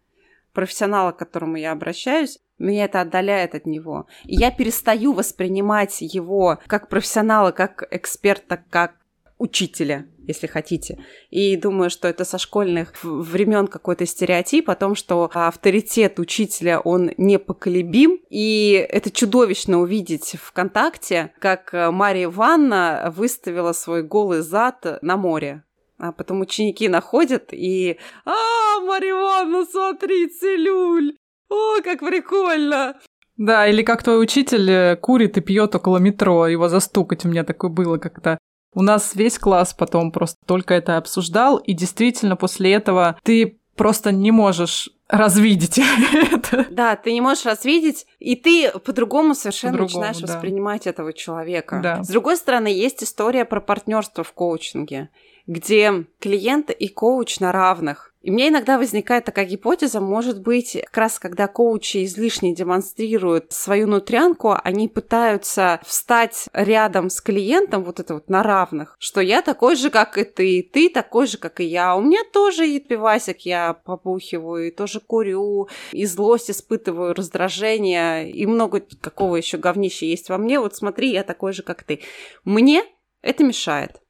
профессионала, 0.51 1.13
к 1.13 1.17
которому 1.17 1.55
я 1.55 1.71
обращаюсь, 1.71 2.39
меня 2.59 2.85
это 2.85 3.01
отдаляет 3.01 3.55
от 3.55 3.65
него. 3.65 4.07
И 4.25 4.35
я 4.35 4.51
перестаю 4.51 5.13
воспринимать 5.13 6.01
его 6.01 6.59
как 6.67 6.89
профессионала, 6.89 7.51
как 7.51 7.87
эксперта, 7.91 8.63
как 8.69 8.95
учителя, 9.39 10.05
если 10.27 10.47
хотите. 10.47 10.99
И 11.29 11.55
думаю, 11.55 11.89
что 11.89 12.07
это 12.07 12.25
со 12.25 12.37
школьных 12.37 12.93
времен 13.03 13.67
какой-то 13.67 14.05
стереотип 14.05 14.69
о 14.69 14.75
том, 14.75 14.93
что 14.93 15.31
авторитет 15.33 16.19
учителя, 16.19 16.79
он 16.81 17.11
непоколебим. 17.17 18.19
И 18.29 18.85
это 18.89 19.09
чудовищно 19.09 19.79
увидеть 19.79 20.35
ВКонтакте, 20.41 21.31
как 21.39 21.71
Мария 21.73 22.25
Ивановна 22.25 23.13
выставила 23.15 23.71
свой 23.71 24.03
голый 24.03 24.41
зад 24.41 25.01
на 25.01 25.17
море. 25.17 25.63
А 25.97 26.11
потом 26.13 26.41
ученики 26.41 26.87
находят 26.87 27.49
и 27.51 27.97
«А, 28.23 28.79
Мария 28.81 29.11
Ивановна, 29.11 29.65
смотри, 29.65 30.27
целюль! 30.27 31.18
О, 31.49 31.81
как 31.83 31.99
прикольно!» 31.99 32.95
Да, 33.37 33.67
или 33.67 33.83
как 33.83 34.03
твой 34.03 34.21
учитель 34.21 34.69
э, 34.69 34.95
курит 34.97 35.37
и 35.37 35.41
пьет 35.41 35.73
около 35.73 35.97
метро, 35.97 36.45
его 36.47 36.67
застукать 36.67 37.23
у 37.23 37.29
меня 37.29 37.45
такое 37.45 37.71
было 37.71 37.97
как-то. 37.97 38.37
У 38.73 38.81
нас 38.81 39.15
весь 39.15 39.39
класс 39.39 39.73
потом 39.73 40.11
просто 40.11 40.37
только 40.45 40.73
это 40.73 40.97
обсуждал, 40.97 41.57
и 41.57 41.73
действительно 41.73 42.35
после 42.35 42.73
этого 42.73 43.17
ты 43.23 43.59
просто 43.75 44.11
не 44.11 44.31
можешь 44.31 44.89
развидеть 45.07 45.79
это. 46.31 46.67
Да, 46.69 46.97
ты 46.97 47.13
не 47.13 47.21
можешь 47.21 47.45
развидеть, 47.45 48.05
и 48.19 48.35
ты 48.35 48.71
по-другому 48.71 49.33
совершенно 49.33 49.77
по 49.77 49.83
начинаешь 49.83 50.17
да. 50.17 50.27
воспринимать 50.27 50.85
этого 50.85 51.13
человека. 51.13 51.79
Да. 51.81 52.03
С 52.03 52.09
другой 52.09 52.35
стороны, 52.35 52.67
есть 52.67 53.01
история 53.03 53.45
про 53.45 53.61
партнерство 53.61 54.25
в 54.25 54.33
коучинге, 54.33 55.09
где 55.47 56.05
клиент 56.19 56.71
и 56.71 56.89
коуч 56.89 57.39
на 57.39 57.53
равных. 57.53 58.08
И 58.21 58.31
мне 58.31 58.49
иногда 58.49 58.77
возникает 58.77 59.23
такая 59.23 59.45
гипотеза, 59.45 60.01
может 60.01 60.41
быть, 60.41 60.77
как 60.85 60.97
раз 60.97 61.19
когда 61.19 61.47
коучи 61.47 62.03
излишне 62.03 62.53
демонстрируют 62.53 63.53
свою 63.53 63.87
нутрянку, 63.87 64.55
они 64.61 64.89
пытаются 64.89 65.79
встать 65.85 66.49
рядом 66.51 67.09
с 67.09 67.21
клиентом, 67.21 67.85
вот 67.85 68.01
это 68.01 68.15
вот 68.15 68.29
на 68.29 68.43
равных, 68.43 68.97
что 68.99 69.21
я 69.21 69.41
такой 69.41 69.77
же, 69.77 69.89
как 69.89 70.17
и 70.17 70.25
ты, 70.25 70.69
ты 70.69 70.89
такой 70.89 71.27
же, 71.27 71.37
как 71.37 71.61
и 71.61 71.63
я, 71.63 71.95
у 71.95 72.01
меня 72.01 72.19
тоже 72.33 72.67
и 72.67 72.79
пивасик 72.79 73.39
я 73.41 73.73
попухиваю, 73.73 74.67
и 74.67 74.71
тоже 74.71 74.99
курю, 74.99 75.69
и 75.93 76.05
злость 76.05 76.51
испытываю, 76.51 77.13
раздражение, 77.13 78.29
и 78.29 78.45
много 78.45 78.81
какого 78.99 79.37
еще 79.37 79.57
говнища 79.57 80.05
есть 80.05 80.27
во 80.27 80.37
мне, 80.37 80.59
вот 80.59 80.75
смотри, 80.75 81.13
я 81.13 81.23
такой 81.23 81.53
же, 81.53 81.63
как 81.63 81.83
ты. 81.83 82.01
Мне 82.43 82.83
это 83.21 83.45
мешает 83.45 84.01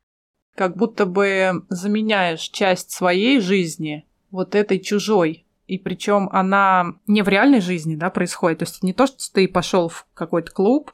как 0.55 0.75
будто 0.75 1.05
бы 1.05 1.63
заменяешь 1.69 2.41
часть 2.41 2.91
своей 2.91 3.39
жизни 3.39 4.05
вот 4.31 4.55
этой 4.55 4.79
чужой. 4.79 5.45
И 5.67 5.77
причем 5.77 6.29
она 6.31 6.95
не 7.05 7.21
в 7.21 7.27
реальной 7.27 7.61
жизни, 7.61 7.95
да, 7.95 8.09
происходит. 8.09 8.59
То 8.59 8.63
есть 8.63 8.83
не 8.83 8.93
то, 8.93 9.05
что 9.05 9.17
ты 9.31 9.47
пошел 9.47 9.87
в 9.87 10.07
какой-то 10.15 10.51
клуб, 10.51 10.91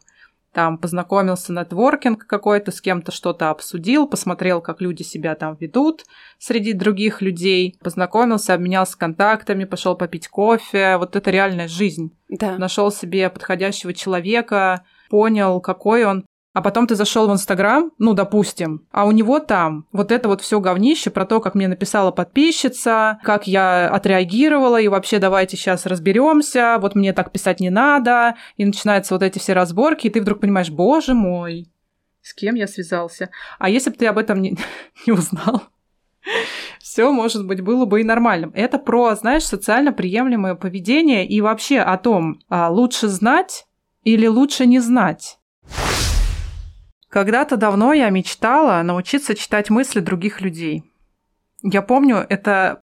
там 0.56 0.78
познакомился 0.78 1.52
на 1.52 1.62
нетворкинг 1.64 2.26
какой-то, 2.28 2.72
с 2.72 2.80
кем-то 2.80 3.12
что-то 3.12 3.50
обсудил, 3.50 4.08
посмотрел, 4.08 4.62
как 4.62 4.80
люди 4.80 5.04
себя 5.04 5.36
там 5.36 5.58
ведут 5.60 6.06
среди 6.40 6.72
других 6.72 7.22
людей, 7.22 7.78
познакомился, 7.84 8.54
обменялся 8.54 8.98
контактами, 8.98 9.66
пошел 9.66 9.98
попить 9.98 10.30
кофе. 10.30 10.96
Вот 10.96 11.18
это 11.18 11.30
реальная 11.30 11.68
жизнь. 11.68 12.18
Да. 12.30 12.58
Нашел 12.58 12.90
себе 12.90 13.30
подходящего 13.30 13.94
человека, 13.94 14.86
понял, 15.10 15.60
какой 15.60 16.06
он, 16.06 16.26
а 16.56 16.62
потом 16.62 16.88
ты 16.88 16.96
зашел 16.96 17.28
в 17.28 17.34
Инстаграм, 17.34 17.92
ну, 17.98 18.14
допустим, 18.14 18.88
а 18.92 19.06
у 19.06 19.12
него 19.12 19.40
там 19.40 19.86
вот 19.92 20.10
это 20.10 20.30
вот 20.30 20.40
все 20.40 20.62
говнище 20.62 21.10
про 21.10 21.26
то, 21.26 21.42
как 21.42 21.54
мне 21.54 21.68
написала 21.68 22.12
подписчица, 22.12 23.20
как 23.24 23.46
я 23.46 23.90
отреагировала, 23.90 24.80
и 24.80 24.88
вообще 24.88 25.20
давайте 25.20 25.58
сейчас 25.58 25.86
разберемся, 25.86 26.78
вот 26.80 26.96
мне 26.96 27.12
так 27.12 27.34
писать 27.34 27.60
не 27.60 27.70
надо, 27.70 28.36
и 28.56 28.64
начинаются 28.64 29.16
вот 29.16 29.22
эти 29.22 29.38
все 29.38 29.52
разборки, 29.52 30.08
и 30.08 30.10
ты 30.10 30.22
вдруг 30.22 30.40
понимаешь, 30.40 30.70
боже 30.70 31.14
мой, 31.14 31.68
с 32.22 32.34
кем 32.34 32.56
я 32.56 32.68
связался. 32.68 33.32
А 33.60 33.70
если 33.70 33.90
бы 33.90 33.98
ты 33.98 34.08
об 34.08 34.18
этом 34.18 34.42
не, 34.42 34.58
не 35.06 35.12
узнал, 35.12 35.64
все, 36.80 37.12
может 37.12 37.46
быть, 37.46 37.60
было 37.60 37.84
бы 37.84 38.00
и 38.00 38.06
нормальным. 38.06 38.54
Это 38.56 38.80
про, 38.80 39.14
знаешь, 39.16 39.44
социально 39.44 39.92
приемлемое 39.92 40.56
поведение 40.56 41.28
и 41.28 41.42
вообще 41.42 41.80
о 41.80 41.98
том, 41.98 42.40
а 42.48 42.70
лучше 42.70 43.10
знать 43.10 43.68
или 44.06 44.26
лучше 44.26 44.66
не 44.66 44.80
знать. 44.80 45.38
Когда-то 47.16 47.56
давно 47.56 47.94
я 47.94 48.10
мечтала 48.10 48.84
научиться 48.84 49.36
читать 49.36 49.70
мысли 49.70 50.02
других 50.02 50.42
людей. 50.42 50.84
Я 51.64 51.82
помню, 51.82 52.26
это 52.28 52.82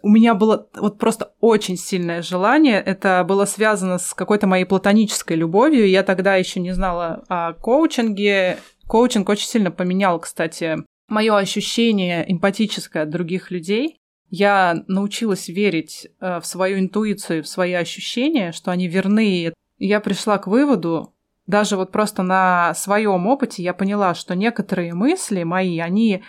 у 0.00 0.08
меня 0.08 0.34
было 0.34 0.70
вот 0.74 0.96
просто 0.96 1.34
очень 1.40 1.76
сильное 1.76 2.22
желание. 2.22 2.80
Это 2.80 3.22
было 3.28 3.44
связано 3.44 3.98
с 3.98 4.14
какой-то 4.14 4.46
моей 4.46 4.64
платонической 4.64 5.36
любовью. 5.36 5.86
Я 5.86 6.02
тогда 6.02 6.36
еще 6.36 6.60
не 6.60 6.72
знала 6.72 7.24
о 7.28 7.52
коучинге. 7.52 8.56
Коучинг 8.86 9.28
очень 9.28 9.48
сильно 9.48 9.70
поменял, 9.70 10.18
кстати, 10.18 10.78
мое 11.08 11.36
ощущение 11.36 12.24
эмпатическое 12.26 13.02
от 13.02 13.10
других 13.10 13.50
людей. 13.50 13.98
Я 14.30 14.82
научилась 14.88 15.48
верить 15.48 16.08
э, 16.20 16.40
в 16.40 16.46
свою 16.46 16.78
интуицию, 16.78 17.42
в 17.42 17.48
свои 17.48 17.74
ощущения, 17.74 18.52
что 18.52 18.70
они 18.70 18.88
верны. 18.88 19.52
Я 19.76 20.00
пришла 20.00 20.38
к 20.38 20.46
выводу, 20.46 21.13
даже 21.46 21.76
вот 21.76 21.92
просто 21.92 22.22
на 22.22 22.74
своем 22.74 23.26
опыте 23.26 23.62
я 23.62 23.74
поняла, 23.74 24.14
что 24.14 24.34
некоторые 24.34 24.94
мысли 24.94 25.42
мои, 25.42 25.78
они 25.78 26.22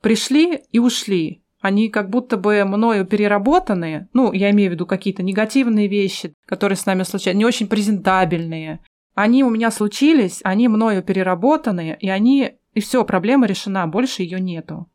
пришли 0.00 0.62
и 0.72 0.78
ушли 0.78 1.42
они 1.62 1.88
как 1.88 2.10
будто 2.10 2.36
бы 2.36 2.64
мною 2.64 3.06
переработанные, 3.06 4.08
ну, 4.12 4.32
я 4.32 4.50
имею 4.50 4.70
в 4.70 4.74
виду 4.74 4.84
какие-то 4.84 5.22
негативные 5.22 5.86
вещи, 5.86 6.34
которые 6.44 6.76
с 6.76 6.86
нами 6.86 7.04
случаются, 7.04 7.38
не 7.38 7.46
очень 7.46 7.68
презентабельные. 7.68 8.80
Они 9.14 9.44
у 9.44 9.50
меня 9.50 9.70
случились, 9.70 10.40
они 10.42 10.66
мною 10.68 11.04
переработаны, 11.04 11.96
и 12.00 12.10
они, 12.10 12.56
и 12.74 12.80
все, 12.80 13.04
проблема 13.04 13.46
решена, 13.46 13.86
больше 13.86 14.22
ее 14.22 14.40
нету. 14.40 14.90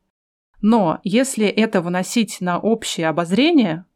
Но 0.60 1.00
если 1.04 1.46
это 1.46 1.80
выносить 1.80 2.38
на 2.40 2.58
общее 2.58 3.08
обозрение, 3.08 3.86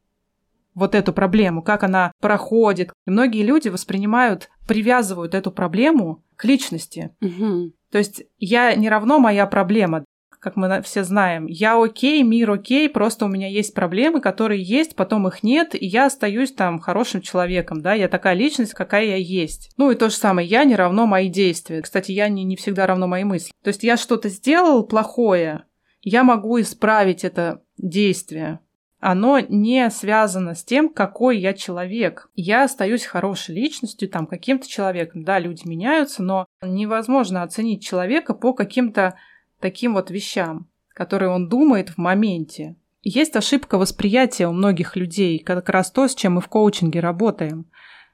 вот 0.74 0.94
эту 0.94 1.12
проблему, 1.12 1.62
как 1.62 1.82
она 1.82 2.12
проходит, 2.20 2.92
многие 3.06 3.42
люди 3.42 3.68
воспринимают, 3.68 4.50
привязывают 4.66 5.34
эту 5.34 5.50
проблему 5.50 6.24
к 6.36 6.44
личности. 6.44 7.14
Угу. 7.20 7.72
То 7.90 7.98
есть 7.98 8.24
я 8.38 8.74
не 8.74 8.88
равно 8.88 9.18
моя 9.18 9.46
проблема 9.46 10.04
как 10.42 10.56
мы 10.56 10.82
все 10.82 11.04
знаем. 11.04 11.46
Я 11.46 11.80
окей, 11.80 12.24
мир 12.24 12.50
окей, 12.50 12.88
просто 12.88 13.26
у 13.26 13.28
меня 13.28 13.46
есть 13.46 13.74
проблемы, 13.74 14.20
которые 14.20 14.60
есть, 14.60 14.96
потом 14.96 15.28
их 15.28 15.44
нет, 15.44 15.76
и 15.80 15.86
я 15.86 16.06
остаюсь 16.06 16.52
там 16.52 16.80
хорошим 16.80 17.20
человеком, 17.20 17.80
да, 17.80 17.94
я 17.94 18.08
такая 18.08 18.34
личность, 18.34 18.74
какая 18.74 19.04
я 19.04 19.16
есть. 19.16 19.70
Ну 19.76 19.92
и 19.92 19.94
то 19.94 20.10
же 20.10 20.16
самое, 20.16 20.48
я 20.48 20.64
не 20.64 20.74
равно 20.74 21.06
мои 21.06 21.28
действия. 21.28 21.80
Кстати, 21.80 22.10
я 22.10 22.28
не, 22.28 22.42
не 22.42 22.56
всегда 22.56 22.88
равно 22.88 23.06
мои 23.06 23.22
мысли. 23.22 23.52
То 23.62 23.68
есть 23.68 23.84
я 23.84 23.96
что-то 23.96 24.28
сделал 24.28 24.84
плохое, 24.84 25.62
я 26.00 26.24
могу 26.24 26.60
исправить 26.60 27.22
это 27.22 27.62
действие. 27.78 28.58
Оно 29.04 29.40
не 29.40 29.90
связано 29.90 30.54
с 30.54 30.62
тем, 30.62 30.88
какой 30.88 31.40
я 31.40 31.54
человек. 31.54 32.30
Я 32.36 32.62
остаюсь 32.62 33.04
хорошей 33.04 33.52
личностью, 33.56 34.08
там, 34.08 34.28
каким-то 34.28 34.68
человеком. 34.68 35.24
Да, 35.24 35.40
люди 35.40 35.66
меняются, 35.66 36.22
но 36.22 36.46
невозможно 36.62 37.42
оценить 37.42 37.84
человека 37.84 38.32
по 38.32 38.52
каким-то 38.52 39.18
таким 39.58 39.94
вот 39.94 40.12
вещам, 40.12 40.68
которые 40.94 41.30
он 41.30 41.48
думает 41.48 41.88
в 41.88 41.98
моменте. 41.98 42.76
Есть 43.02 43.34
ошибка 43.34 43.76
восприятия 43.76 44.46
у 44.46 44.52
многих 44.52 44.94
людей, 44.94 45.40
как 45.40 45.68
раз 45.68 45.90
то, 45.90 46.06
с 46.06 46.14
чем 46.14 46.34
мы 46.34 46.40
в 46.40 46.46
коучинге 46.46 47.00
работаем. 47.00 47.66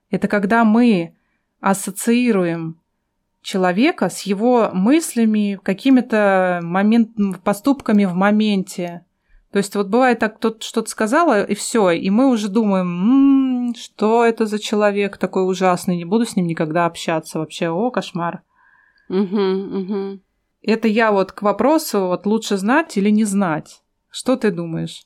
Это 0.09 0.27
когда 0.27 0.65
мы 0.65 1.15
ассоциируем 1.61 2.81
человека 3.43 4.09
с 4.09 4.23
его 4.23 4.71
мыслями, 4.73 5.61
какими-то 5.63 6.61
момент, 6.63 7.11
поступками 7.45 8.07
в 8.07 8.15
моменте. 8.15 9.05
То 9.53 9.59
есть 9.59 9.75
вот 9.77 9.89
бывает 9.89 10.19
так, 10.19 10.37
кто-то 10.37 10.63
что-то 10.63 10.91
сказала, 10.91 11.43
и 11.43 11.55
все, 11.55 11.91
и 11.91 12.11
мы 12.11 12.31
уже 12.31 12.49
думаем, 12.49 13.69
м-м, 13.69 13.75
что 13.75 14.25
это 14.25 14.45
за 14.45 14.59
человек 14.59 15.17
такой 15.17 15.49
ужасный, 15.49 15.97
не 15.97 16.05
буду 16.05 16.27
с 16.27 16.37
ним 16.37 16.47
никогда 16.47 16.85
общаться 16.85 17.39
вообще, 17.39 17.71
о, 17.71 17.91
кошмар. 17.91 18.43
Угу, 19.09 19.41
угу. 19.41 20.21
Это 20.63 20.89
я 20.89 21.13
вот 21.13 21.33
к 21.33 21.43
вопросу, 21.43 22.09
вот 22.09 22.27
лучше 22.27 22.59
знать 22.59 22.97
или 22.99 23.09
не 23.09 23.25
знать. 23.25 23.83
Что 24.11 24.37
ты 24.37 24.51
думаешь? 24.51 25.05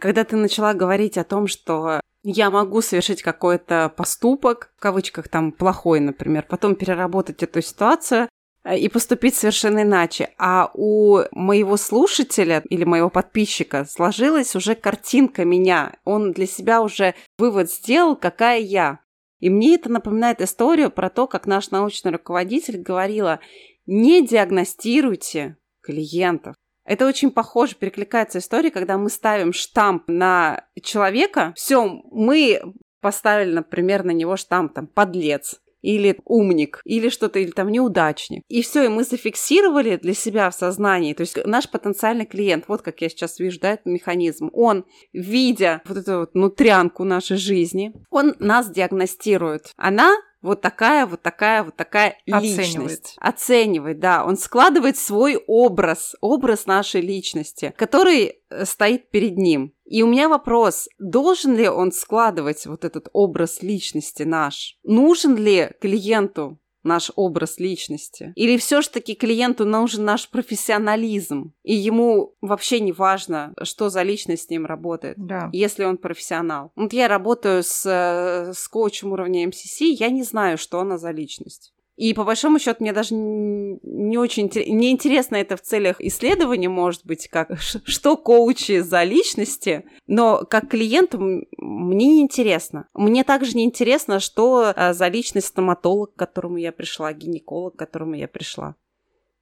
Когда 0.00 0.24
ты 0.24 0.36
начала 0.36 0.74
говорить 0.74 1.16
о 1.16 1.24
том, 1.24 1.46
что 1.46 2.00
я 2.22 2.50
могу 2.50 2.80
совершить 2.80 3.22
какой-то 3.22 3.92
поступок, 3.96 4.72
в 4.76 4.80
кавычках 4.80 5.28
там 5.28 5.52
плохой, 5.52 6.00
например, 6.00 6.44
потом 6.48 6.74
переработать 6.74 7.42
эту 7.44 7.62
ситуацию 7.62 8.28
и 8.74 8.88
поступить 8.88 9.36
совершенно 9.36 9.82
иначе. 9.82 10.30
А 10.38 10.70
у 10.74 11.20
моего 11.32 11.76
слушателя 11.76 12.62
или 12.68 12.84
моего 12.84 13.10
подписчика 13.10 13.84
сложилась 13.84 14.56
уже 14.56 14.74
картинка 14.74 15.44
меня. 15.44 15.96
Он 16.04 16.32
для 16.32 16.46
себя 16.46 16.82
уже 16.82 17.14
вывод 17.38 17.70
сделал, 17.70 18.16
какая 18.16 18.60
я. 18.60 19.00
И 19.38 19.50
мне 19.50 19.74
это 19.74 19.90
напоминает 19.90 20.40
историю 20.40 20.90
про 20.90 21.10
то, 21.10 21.26
как 21.26 21.46
наш 21.46 21.70
научный 21.70 22.12
руководитель 22.12 22.78
говорила, 22.78 23.40
не 23.86 24.26
диагностируйте 24.26 25.56
клиентов. 25.82 26.56
Это 26.84 27.06
очень 27.06 27.30
похоже, 27.30 27.74
перекликается 27.74 28.38
история, 28.38 28.70
когда 28.70 28.96
мы 28.96 29.10
ставим 29.10 29.52
штамп 29.52 30.04
на 30.06 30.64
человека. 30.82 31.52
Все, 31.56 31.84
мы 32.10 32.60
поставили, 33.00 33.52
например, 33.52 34.04
на 34.04 34.12
него 34.12 34.36
штамп 34.36 34.74
там 34.74 34.86
подлец 34.86 35.60
или 35.86 36.18
умник, 36.24 36.80
или 36.84 37.08
что-то, 37.08 37.38
или 37.38 37.52
там 37.52 37.68
неудачник. 37.68 38.42
И 38.48 38.62
все, 38.62 38.84
и 38.84 38.88
мы 38.88 39.04
зафиксировали 39.04 39.96
для 39.96 40.14
себя 40.14 40.50
в 40.50 40.54
сознании. 40.54 41.14
То 41.14 41.20
есть 41.20 41.38
наш 41.46 41.70
потенциальный 41.70 42.26
клиент, 42.26 42.64
вот 42.66 42.82
как 42.82 43.00
я 43.00 43.08
сейчас 43.08 43.38
вижу, 43.38 43.60
да, 43.60 43.74
этот 43.74 43.86
механизм, 43.86 44.50
он, 44.52 44.84
видя 45.12 45.82
вот 45.86 45.98
эту 45.98 46.18
вот 46.20 46.34
нутрянку 46.34 47.04
нашей 47.04 47.36
жизни, 47.36 47.92
он 48.10 48.34
нас 48.40 48.68
диагностирует. 48.68 49.72
Она 49.76 50.16
вот 50.42 50.60
такая, 50.60 51.06
вот 51.06 51.22
такая, 51.22 51.62
вот 51.62 51.76
такая 51.76 52.16
Оценивает. 52.30 52.58
личность. 52.58 53.16
Оценивает, 53.18 54.00
да. 54.00 54.24
Он 54.24 54.36
складывает 54.36 54.96
свой 54.96 55.36
образ, 55.46 56.14
образ 56.20 56.66
нашей 56.66 57.00
личности, 57.00 57.74
который 57.76 58.40
э, 58.48 58.64
стоит 58.64 59.10
перед 59.10 59.36
ним. 59.36 59.72
И 59.86 60.02
у 60.02 60.08
меня 60.08 60.28
вопрос, 60.28 60.88
должен 60.98 61.56
ли 61.56 61.68
он 61.68 61.92
складывать 61.92 62.66
вот 62.66 62.84
этот 62.84 63.08
образ 63.12 63.62
личности 63.62 64.24
наш? 64.24 64.78
Нужен 64.82 65.36
ли 65.36 65.70
клиенту 65.80 66.58
наш 66.82 67.12
образ 67.14 67.58
личности? 67.58 68.32
Или 68.36 68.56
все 68.56 68.82
ж 68.82 68.88
таки 68.88 69.14
клиенту 69.14 69.64
нужен 69.64 70.04
наш 70.04 70.28
профессионализм, 70.28 71.52
и 71.62 71.74
ему 71.74 72.34
вообще 72.40 72.80
не 72.80 72.92
важно, 72.92 73.54
что 73.62 73.88
за 73.88 74.02
личность 74.02 74.46
с 74.46 74.50
ним 74.50 74.66
работает, 74.66 75.16
да. 75.18 75.50
если 75.52 75.84
он 75.84 75.98
профессионал. 75.98 76.72
Вот 76.74 76.92
я 76.92 77.08
работаю 77.08 77.62
с, 77.62 77.86
э, 77.86 78.52
с 78.52 78.68
коучем 78.68 79.12
уровня 79.12 79.46
МСС, 79.46 79.80
я 79.80 80.10
не 80.10 80.22
знаю, 80.22 80.58
что 80.58 80.80
она 80.80 80.98
за 80.98 81.10
личность. 81.10 81.72
И 81.96 82.12
по 82.12 82.24
большому 82.24 82.58
счету 82.58 82.78
мне 82.80 82.92
даже 82.92 83.14
не 83.14 84.18
очень 84.18 84.50
не 84.54 84.90
интересно 84.90 85.36
это 85.36 85.56
в 85.56 85.62
целях 85.62 86.00
исследования, 86.00 86.68
может 86.68 87.06
быть, 87.06 87.28
как 87.28 87.58
что 87.58 88.16
коучи 88.16 88.80
за 88.80 89.02
личности, 89.02 89.86
но 90.06 90.44
как 90.44 90.68
клиенту 90.68 91.18
мне 91.18 92.06
не 92.06 92.20
интересно. 92.20 92.86
Мне 92.92 93.24
также 93.24 93.56
не 93.56 93.64
интересно, 93.64 94.20
что 94.20 94.72
а, 94.76 94.92
за 94.92 95.08
личность 95.08 95.48
стоматолог, 95.48 96.14
к 96.14 96.18
которому 96.18 96.58
я 96.58 96.70
пришла, 96.70 97.12
гинеколог, 97.12 97.76
к 97.76 97.78
которому 97.78 98.14
я 98.14 98.28
пришла. 98.28 98.76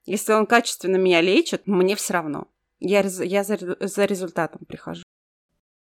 Если 0.06 0.32
он 0.32 0.46
качественно 0.46 0.96
меня 0.96 1.20
лечит, 1.20 1.66
мне 1.66 1.96
все 1.96 2.14
равно. 2.14 2.46
Я, 2.78 3.00
я 3.00 3.42
за, 3.42 3.58
за 3.80 4.04
результатом 4.04 4.60
прихожу. 4.66 5.03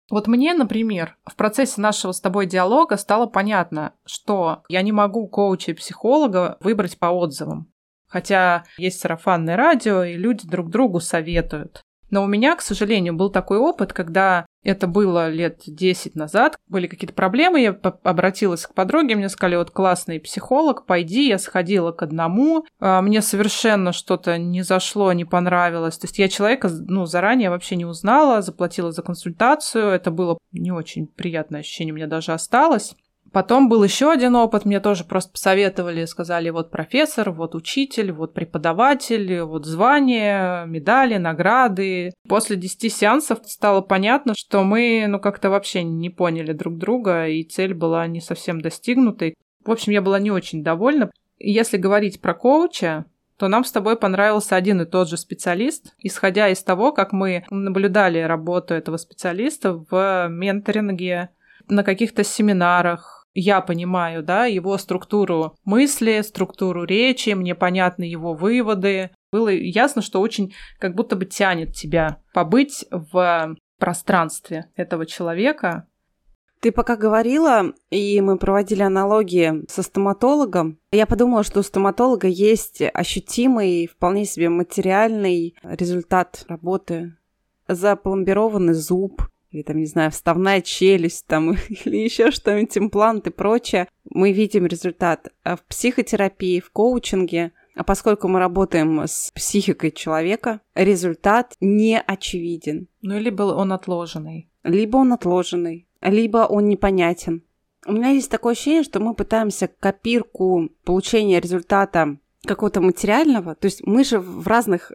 Вот 0.09 0.27
мне, 0.27 0.53
например, 0.53 1.17
в 1.25 1.35
процессе 1.35 1.81
нашего 1.81 2.13
с 2.13 2.21
тобой 2.21 2.45
диалога 2.45 2.95
стало 2.97 3.25
понятно, 3.25 3.93
что 4.05 4.63
я 4.69 4.81
не 4.81 4.91
могу 4.91 5.27
коуча 5.27 5.71
и 5.71 5.75
психолога 5.75 6.57
выбрать 6.61 6.97
по 6.97 7.07
отзывам. 7.07 7.71
Хотя 8.07 8.63
есть 8.77 9.01
сарафанное 9.01 9.57
радио, 9.57 10.03
и 10.03 10.13
люди 10.13 10.47
друг 10.47 10.69
другу 10.69 11.01
советуют. 11.01 11.81
Но 12.09 12.23
у 12.23 12.27
меня, 12.27 12.55
к 12.55 12.61
сожалению, 12.61 13.13
был 13.15 13.29
такой 13.29 13.57
опыт, 13.57 13.93
когда 13.93 14.45
это 14.63 14.87
было 14.87 15.29
лет 15.29 15.61
10 15.65 16.15
назад, 16.15 16.57
были 16.67 16.87
какие-то 16.87 17.13
проблемы, 17.13 17.61
я 17.61 17.71
обратилась 18.03 18.65
к 18.65 18.73
подруге, 18.73 19.15
мне 19.15 19.29
сказали, 19.29 19.55
вот 19.55 19.71
классный 19.71 20.19
психолог, 20.19 20.85
пойди, 20.85 21.27
я 21.27 21.37
сходила 21.37 21.91
к 21.91 22.03
одному, 22.03 22.65
а, 22.79 23.01
мне 23.01 23.21
совершенно 23.21 23.93
что-то 23.93 24.37
не 24.37 24.63
зашло, 24.63 25.13
не 25.13 25.23
понравилось, 25.23 25.97
то 25.97 26.05
есть 26.05 26.19
я 26.19 26.27
человека, 26.27 26.69
ну, 26.69 27.05
заранее 27.05 27.49
вообще 27.49 27.77
не 27.77 27.85
узнала, 27.85 28.41
заплатила 28.41 28.91
за 28.91 29.03
консультацию, 29.03 29.87
это 29.87 30.11
было 30.11 30.37
не 30.51 30.71
очень 30.71 31.07
приятное 31.07 31.61
ощущение, 31.61 31.93
у 31.93 31.95
меня 31.95 32.07
даже 32.07 32.33
осталось. 32.33 32.95
Потом 33.31 33.69
был 33.69 33.83
еще 33.83 34.11
один 34.11 34.35
опыт, 34.35 34.65
мне 34.65 34.79
тоже 34.79 35.03
просто 35.03 35.31
посоветовали, 35.31 36.05
сказали, 36.05 36.49
вот 36.49 36.71
профессор, 36.71 37.31
вот 37.31 37.55
учитель, 37.55 38.11
вот 38.11 38.33
преподаватель, 38.33 39.41
вот 39.41 39.65
звание, 39.65 40.65
медали, 40.65 41.17
награды. 41.17 42.13
После 42.27 42.55
10 42.55 42.93
сеансов 42.93 43.39
стало 43.45 43.81
понятно, 43.81 44.33
что 44.35 44.63
мы, 44.63 45.05
ну, 45.07 45.19
как-то 45.19 45.49
вообще 45.49 45.83
не 45.83 46.09
поняли 46.09 46.53
друг 46.53 46.77
друга, 46.77 47.27
и 47.27 47.43
цель 47.43 47.73
была 47.73 48.07
не 48.07 48.21
совсем 48.21 48.61
достигнутой. 48.61 49.35
В 49.65 49.71
общем, 49.71 49.91
я 49.91 50.01
была 50.01 50.19
не 50.19 50.31
очень 50.31 50.63
довольна. 50.63 51.11
Если 51.39 51.77
говорить 51.77 52.21
про 52.21 52.33
коуча, 52.33 53.05
то 53.37 53.47
нам 53.47 53.63
с 53.63 53.71
тобой 53.71 53.97
понравился 53.97 54.55
один 54.55 54.81
и 54.81 54.85
тот 54.85 55.09
же 55.09 55.17
специалист, 55.17 55.93
исходя 55.99 56.49
из 56.49 56.63
того, 56.63 56.91
как 56.91 57.11
мы 57.11 57.45
наблюдали 57.51 58.19
работу 58.19 58.73
этого 58.73 58.97
специалиста 58.97 59.73
в 59.73 60.27
менторинге, 60.29 61.29
на 61.69 61.83
каких-то 61.83 62.23
семинарах, 62.23 63.16
я 63.39 63.61
понимаю, 63.61 64.23
да, 64.23 64.45
его 64.45 64.79
структуру 64.79 65.55
мысли, 65.63 66.21
структуру 66.21 66.85
речи, 66.85 67.29
мне 67.29 67.53
понятны 67.53 68.03
его 68.03 68.33
выводы, 68.33 69.11
Было 69.31 69.49
ясно, 69.49 70.01
что 70.01 70.21
очень 70.21 70.55
как 70.79 70.95
будто 70.95 71.15
бы 71.15 71.25
тянет 71.25 71.75
тебя 71.75 72.17
побыть 72.33 72.85
в 72.89 73.55
пространстве 73.77 74.71
этого 74.75 75.05
человека. 75.05 75.87
Ты 76.61 76.71
пока 76.71 76.95
говорила, 76.95 77.73
и 77.91 78.19
мы 78.21 78.39
проводили 78.39 78.81
аналогии 78.81 79.69
со 79.69 79.83
стоматологом, 79.83 80.79
я 80.91 81.05
подумала, 81.05 81.43
что 81.43 81.59
у 81.59 81.63
стоматолога 81.63 82.27
есть 82.27 82.81
ощутимый, 82.81 83.85
вполне 83.85 84.25
себе 84.25 84.49
материальный 84.49 85.55
результат 85.61 86.43
работы. 86.47 87.15
Запломбированный 87.67 88.73
зуб, 88.73 89.21
или 89.51 89.61
там, 89.61 89.77
не 89.77 89.85
знаю, 89.85 90.11
вставная 90.11 90.61
челюсть 90.61 91.25
там, 91.27 91.51
или 91.85 91.97
еще 91.97 92.31
что-нибудь, 92.31 92.77
имплант 92.77 93.27
и 93.27 93.31
прочее. 93.31 93.87
Мы 94.09 94.31
видим 94.31 94.65
результат. 94.65 95.29
А 95.43 95.55
в 95.55 95.63
психотерапии, 95.63 96.59
в 96.59 96.71
коучинге 96.71 97.51
а 97.77 97.83
поскольку 97.83 98.27
мы 98.27 98.39
работаем 98.39 99.01
с 99.01 99.31
психикой 99.35 99.91
человека, 99.91 100.61
результат 100.73 101.55
не 101.61 101.99
очевиден. 102.01 102.87
Ну, 103.03 103.19
либо 103.19 103.43
он 103.43 103.71
отложенный. 103.71 104.49
Либо 104.63 104.97
он 104.97 105.13
отложенный, 105.13 105.87
либо 106.01 106.39
он 106.39 106.67
непонятен. 106.69 107.43
У 107.85 107.91
меня 107.91 108.09
есть 108.09 108.31
такое 108.31 108.53
ощущение, 108.53 108.83
что 108.83 108.99
мы 108.99 109.13
пытаемся 109.13 109.67
копирку 109.67 110.69
получения 110.83 111.39
результата 111.39 112.17
какого-то 112.43 112.81
материального. 112.81 113.53
То 113.53 113.65
есть 113.65 113.85
мы 113.85 114.03
же 114.03 114.19
в 114.19 114.47
разных... 114.47 114.91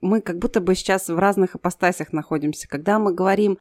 Мы 0.00 0.20
как 0.20 0.38
будто 0.38 0.60
бы 0.60 0.74
сейчас 0.76 1.08
в 1.08 1.18
разных 1.18 1.56
апостасях 1.56 2.12
находимся. 2.12 2.68
Когда 2.68 2.98
мы 2.98 3.12
говорим 3.12 3.58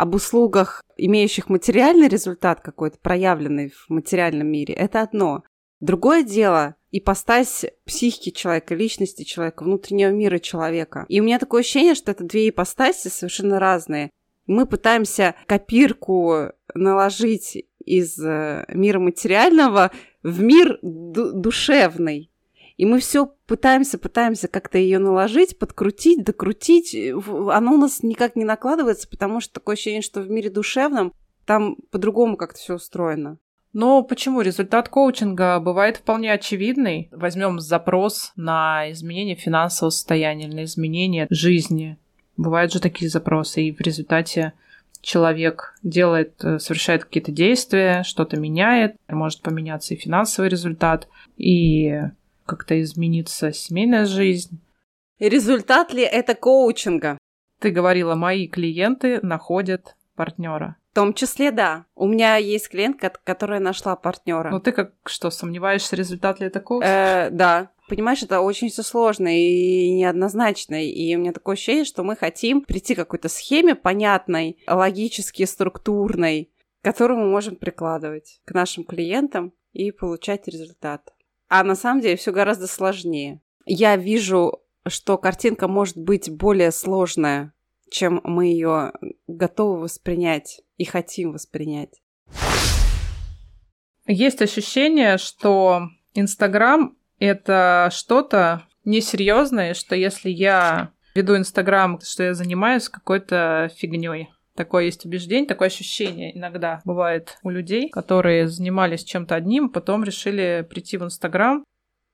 об 0.00 0.14
услугах, 0.14 0.82
имеющих 0.96 1.50
материальный 1.50 2.08
результат 2.08 2.62
какой-то, 2.62 2.96
проявленный 2.98 3.68
в 3.68 3.90
материальном 3.90 4.48
мире, 4.48 4.72
это 4.72 5.02
одно. 5.02 5.44
Другое 5.80 6.22
дело 6.22 6.76
ипостась 6.90 7.66
психики 7.84 8.30
человека, 8.30 8.74
личности 8.74 9.24
человека, 9.24 9.62
внутреннего 9.62 10.08
мира 10.08 10.38
человека. 10.38 11.04
И 11.08 11.20
у 11.20 11.24
меня 11.24 11.38
такое 11.38 11.60
ощущение, 11.60 11.94
что 11.94 12.12
это 12.12 12.24
две 12.24 12.48
ипостаси 12.48 13.08
совершенно 13.08 13.60
разные. 13.60 14.10
Мы 14.46 14.64
пытаемся 14.66 15.34
копирку 15.46 16.46
наложить 16.74 17.66
из 17.84 18.18
э, 18.18 18.64
мира 18.68 19.00
материального 19.00 19.90
в 20.22 20.40
мир 20.40 20.78
душевный. 20.82 22.29
И 22.80 22.86
мы 22.86 22.98
все 23.00 23.26
пытаемся, 23.46 23.98
пытаемся 23.98 24.48
как-то 24.48 24.78
ее 24.78 24.98
наложить, 24.98 25.58
подкрутить, 25.58 26.24
докрутить. 26.24 26.96
Оно 26.96 27.74
у 27.74 27.76
нас 27.76 28.02
никак 28.02 28.36
не 28.36 28.44
накладывается, 28.46 29.06
потому 29.06 29.42
что 29.42 29.52
такое 29.52 29.74
ощущение, 29.74 30.00
что 30.00 30.22
в 30.22 30.30
мире 30.30 30.48
душевном 30.48 31.12
там 31.44 31.76
по-другому 31.90 32.38
как-то 32.38 32.58
все 32.58 32.76
устроено. 32.76 33.36
Но 33.74 34.02
почему? 34.02 34.40
Результат 34.40 34.88
коучинга 34.88 35.60
бывает 35.60 35.98
вполне 35.98 36.32
очевидный. 36.32 37.10
Возьмем 37.12 37.60
запрос 37.60 38.32
на 38.34 38.90
изменение 38.92 39.36
финансового 39.36 39.90
состояния, 39.90 40.48
на 40.48 40.64
изменение 40.64 41.26
жизни. 41.28 41.98
Бывают 42.38 42.72
же 42.72 42.80
такие 42.80 43.10
запросы, 43.10 43.60
и 43.62 43.72
в 43.72 43.82
результате 43.82 44.54
человек 45.02 45.74
делает, 45.82 46.42
э, 46.42 46.58
совершает 46.58 47.04
какие-то 47.04 47.30
действия, 47.30 48.04
что-то 48.04 48.38
меняет, 48.38 48.96
может 49.06 49.42
поменяться 49.42 49.92
и 49.92 49.98
финансовый 49.98 50.48
результат, 50.48 51.08
и 51.36 52.04
как-то 52.50 52.80
измениться 52.82 53.52
семейная 53.52 54.06
жизнь. 54.06 54.60
Результат 55.20 55.92
ли 55.92 56.02
это 56.02 56.34
коучинга? 56.34 57.16
Ты 57.60 57.70
говорила, 57.70 58.16
мои 58.16 58.48
клиенты 58.48 59.20
находят 59.22 59.94
партнера. 60.16 60.76
В 60.90 60.94
том 60.96 61.14
числе, 61.14 61.52
да. 61.52 61.84
У 61.94 62.08
меня 62.08 62.36
есть 62.36 62.68
клиентка, 62.68 63.12
которая 63.22 63.60
нашла 63.60 63.94
партнера. 63.94 64.50
Ну 64.50 64.58
ты 64.58 64.72
как 64.72 64.94
что, 65.06 65.30
сомневаешься, 65.30 65.94
результат 65.94 66.40
ли 66.40 66.48
это 66.48 66.58
коуч? 66.58 66.84
Э, 66.84 67.30
да. 67.30 67.70
Понимаешь, 67.88 68.24
это 68.24 68.40
очень 68.40 68.68
все 68.68 68.82
сложно 68.82 69.28
и 69.28 69.92
неоднозначно. 69.92 70.84
И 70.84 71.14
у 71.14 71.20
меня 71.20 71.32
такое 71.32 71.52
ощущение, 71.52 71.84
что 71.84 72.02
мы 72.02 72.16
хотим 72.16 72.62
прийти 72.62 72.94
к 72.94 72.98
какой-то 72.98 73.28
схеме 73.28 73.76
понятной, 73.76 74.58
логически 74.66 75.44
структурной, 75.44 76.50
которую 76.82 77.20
мы 77.20 77.30
можем 77.30 77.54
прикладывать 77.54 78.40
к 78.44 78.52
нашим 78.52 78.82
клиентам 78.82 79.52
и 79.72 79.92
получать 79.92 80.48
результат. 80.48 81.12
А 81.50 81.64
на 81.64 81.74
самом 81.74 82.00
деле 82.00 82.16
все 82.16 82.30
гораздо 82.30 82.68
сложнее. 82.68 83.40
Я 83.66 83.96
вижу, 83.96 84.60
что 84.86 85.18
картинка 85.18 85.66
может 85.66 85.96
быть 85.96 86.30
более 86.30 86.70
сложная, 86.70 87.52
чем 87.90 88.20
мы 88.22 88.46
ее 88.46 88.92
готовы 89.26 89.80
воспринять 89.80 90.60
и 90.76 90.84
хотим 90.84 91.32
воспринять. 91.32 92.00
Есть 94.06 94.40
ощущение, 94.40 95.18
что 95.18 95.88
Инстаграм— 96.14 96.96
это 97.18 97.90
что-то 97.92 98.62
несерьезное, 98.84 99.74
что 99.74 99.96
если 99.96 100.30
я 100.30 100.92
веду 101.16 101.36
Инстаграм, 101.36 102.00
что 102.00 102.22
я 102.22 102.34
занимаюсь 102.34 102.88
какой-то 102.88 103.72
фигней. 103.76 104.30
Такое 104.60 104.84
есть 104.84 105.06
убеждение, 105.06 105.48
такое 105.48 105.68
ощущение 105.68 106.36
иногда 106.36 106.82
бывает 106.84 107.38
у 107.42 107.48
людей, 107.48 107.88
которые 107.88 108.46
занимались 108.46 109.04
чем-то 109.04 109.34
одним, 109.34 109.70
потом 109.70 110.04
решили 110.04 110.66
прийти 110.68 110.98
в 110.98 111.02
Инстаграм. 111.02 111.64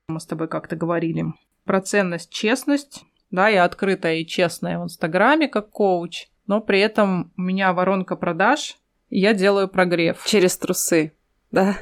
Мы 0.06 0.20
с 0.20 0.26
тобой 0.26 0.46
как-то 0.46 0.76
говорили 0.76 1.24
про 1.64 1.80
ценность, 1.80 2.30
честность, 2.30 3.02
да, 3.32 3.48
я 3.48 3.64
открытая 3.64 4.18
и 4.18 4.26
честная 4.26 4.78
в 4.78 4.84
Инстаграме 4.84 5.48
как 5.48 5.70
коуч, 5.70 6.28
но 6.46 6.60
при 6.60 6.78
этом 6.78 7.32
у 7.36 7.42
меня 7.42 7.72
воронка 7.72 8.14
продаж, 8.14 8.76
и 9.08 9.18
я 9.18 9.34
делаю 9.34 9.66
прогрев. 9.66 10.24
Через 10.24 10.56
трусы, 10.56 11.14
да? 11.50 11.76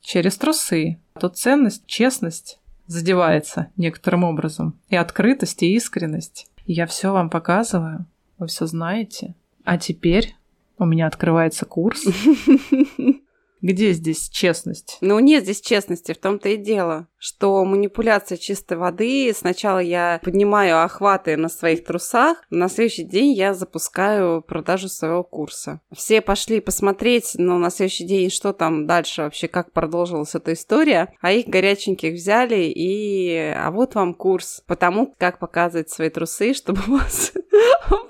Через 0.00 0.38
трусы. 0.38 0.98
Тут 1.20 1.36
ценность, 1.36 1.86
честность 1.86 2.58
задевается 2.86 3.70
некоторым 3.76 4.24
образом. 4.24 4.80
И 4.88 4.96
открытость, 4.96 5.62
и 5.62 5.74
искренность. 5.74 6.46
Я 6.64 6.86
все 6.86 7.12
вам 7.12 7.28
показываю, 7.28 8.06
вы 8.38 8.46
все 8.46 8.66
знаете. 8.66 9.34
А 9.64 9.78
теперь 9.78 10.34
у 10.78 10.84
меня 10.84 11.06
открывается 11.06 11.64
курс. 11.64 12.04
Где 13.62 13.92
здесь 13.92 14.28
честность? 14.28 14.98
Ну, 15.00 15.18
нет 15.18 15.44
здесь 15.44 15.60
честности, 15.60 16.12
в 16.12 16.18
том-то 16.18 16.50
и 16.50 16.56
дело, 16.56 17.08
что 17.18 17.64
манипуляция 17.64 18.38
чистой 18.38 18.76
воды, 18.76 19.32
сначала 19.34 19.78
я 19.78 20.20
поднимаю 20.22 20.82
охваты 20.82 21.36
на 21.36 21.48
своих 21.48 21.84
трусах, 21.84 22.38
на 22.50 22.68
следующий 22.68 23.04
день 23.04 23.32
я 23.32 23.54
запускаю 23.54 24.42
продажу 24.42 24.88
своего 24.88 25.22
курса. 25.22 25.80
Все 25.92 26.20
пошли 26.20 26.60
посмотреть, 26.60 27.32
но 27.34 27.58
на 27.58 27.70
следующий 27.70 28.04
день, 28.04 28.30
что 28.30 28.52
там 28.52 28.86
дальше 28.86 29.22
вообще, 29.22 29.48
как 29.48 29.72
продолжилась 29.72 30.34
эта 30.34 30.52
история, 30.52 31.12
а 31.20 31.32
их 31.32 31.46
горяченьких 31.46 32.14
взяли 32.14 32.72
и... 32.74 33.52
А 33.56 33.70
вот 33.70 33.94
вам 33.94 34.14
курс 34.14 34.62
по 34.66 34.76
тому, 34.76 35.14
как 35.18 35.38
показывать 35.38 35.90
свои 35.90 36.10
трусы, 36.10 36.54
чтобы 36.54 36.80
вас 36.86 37.32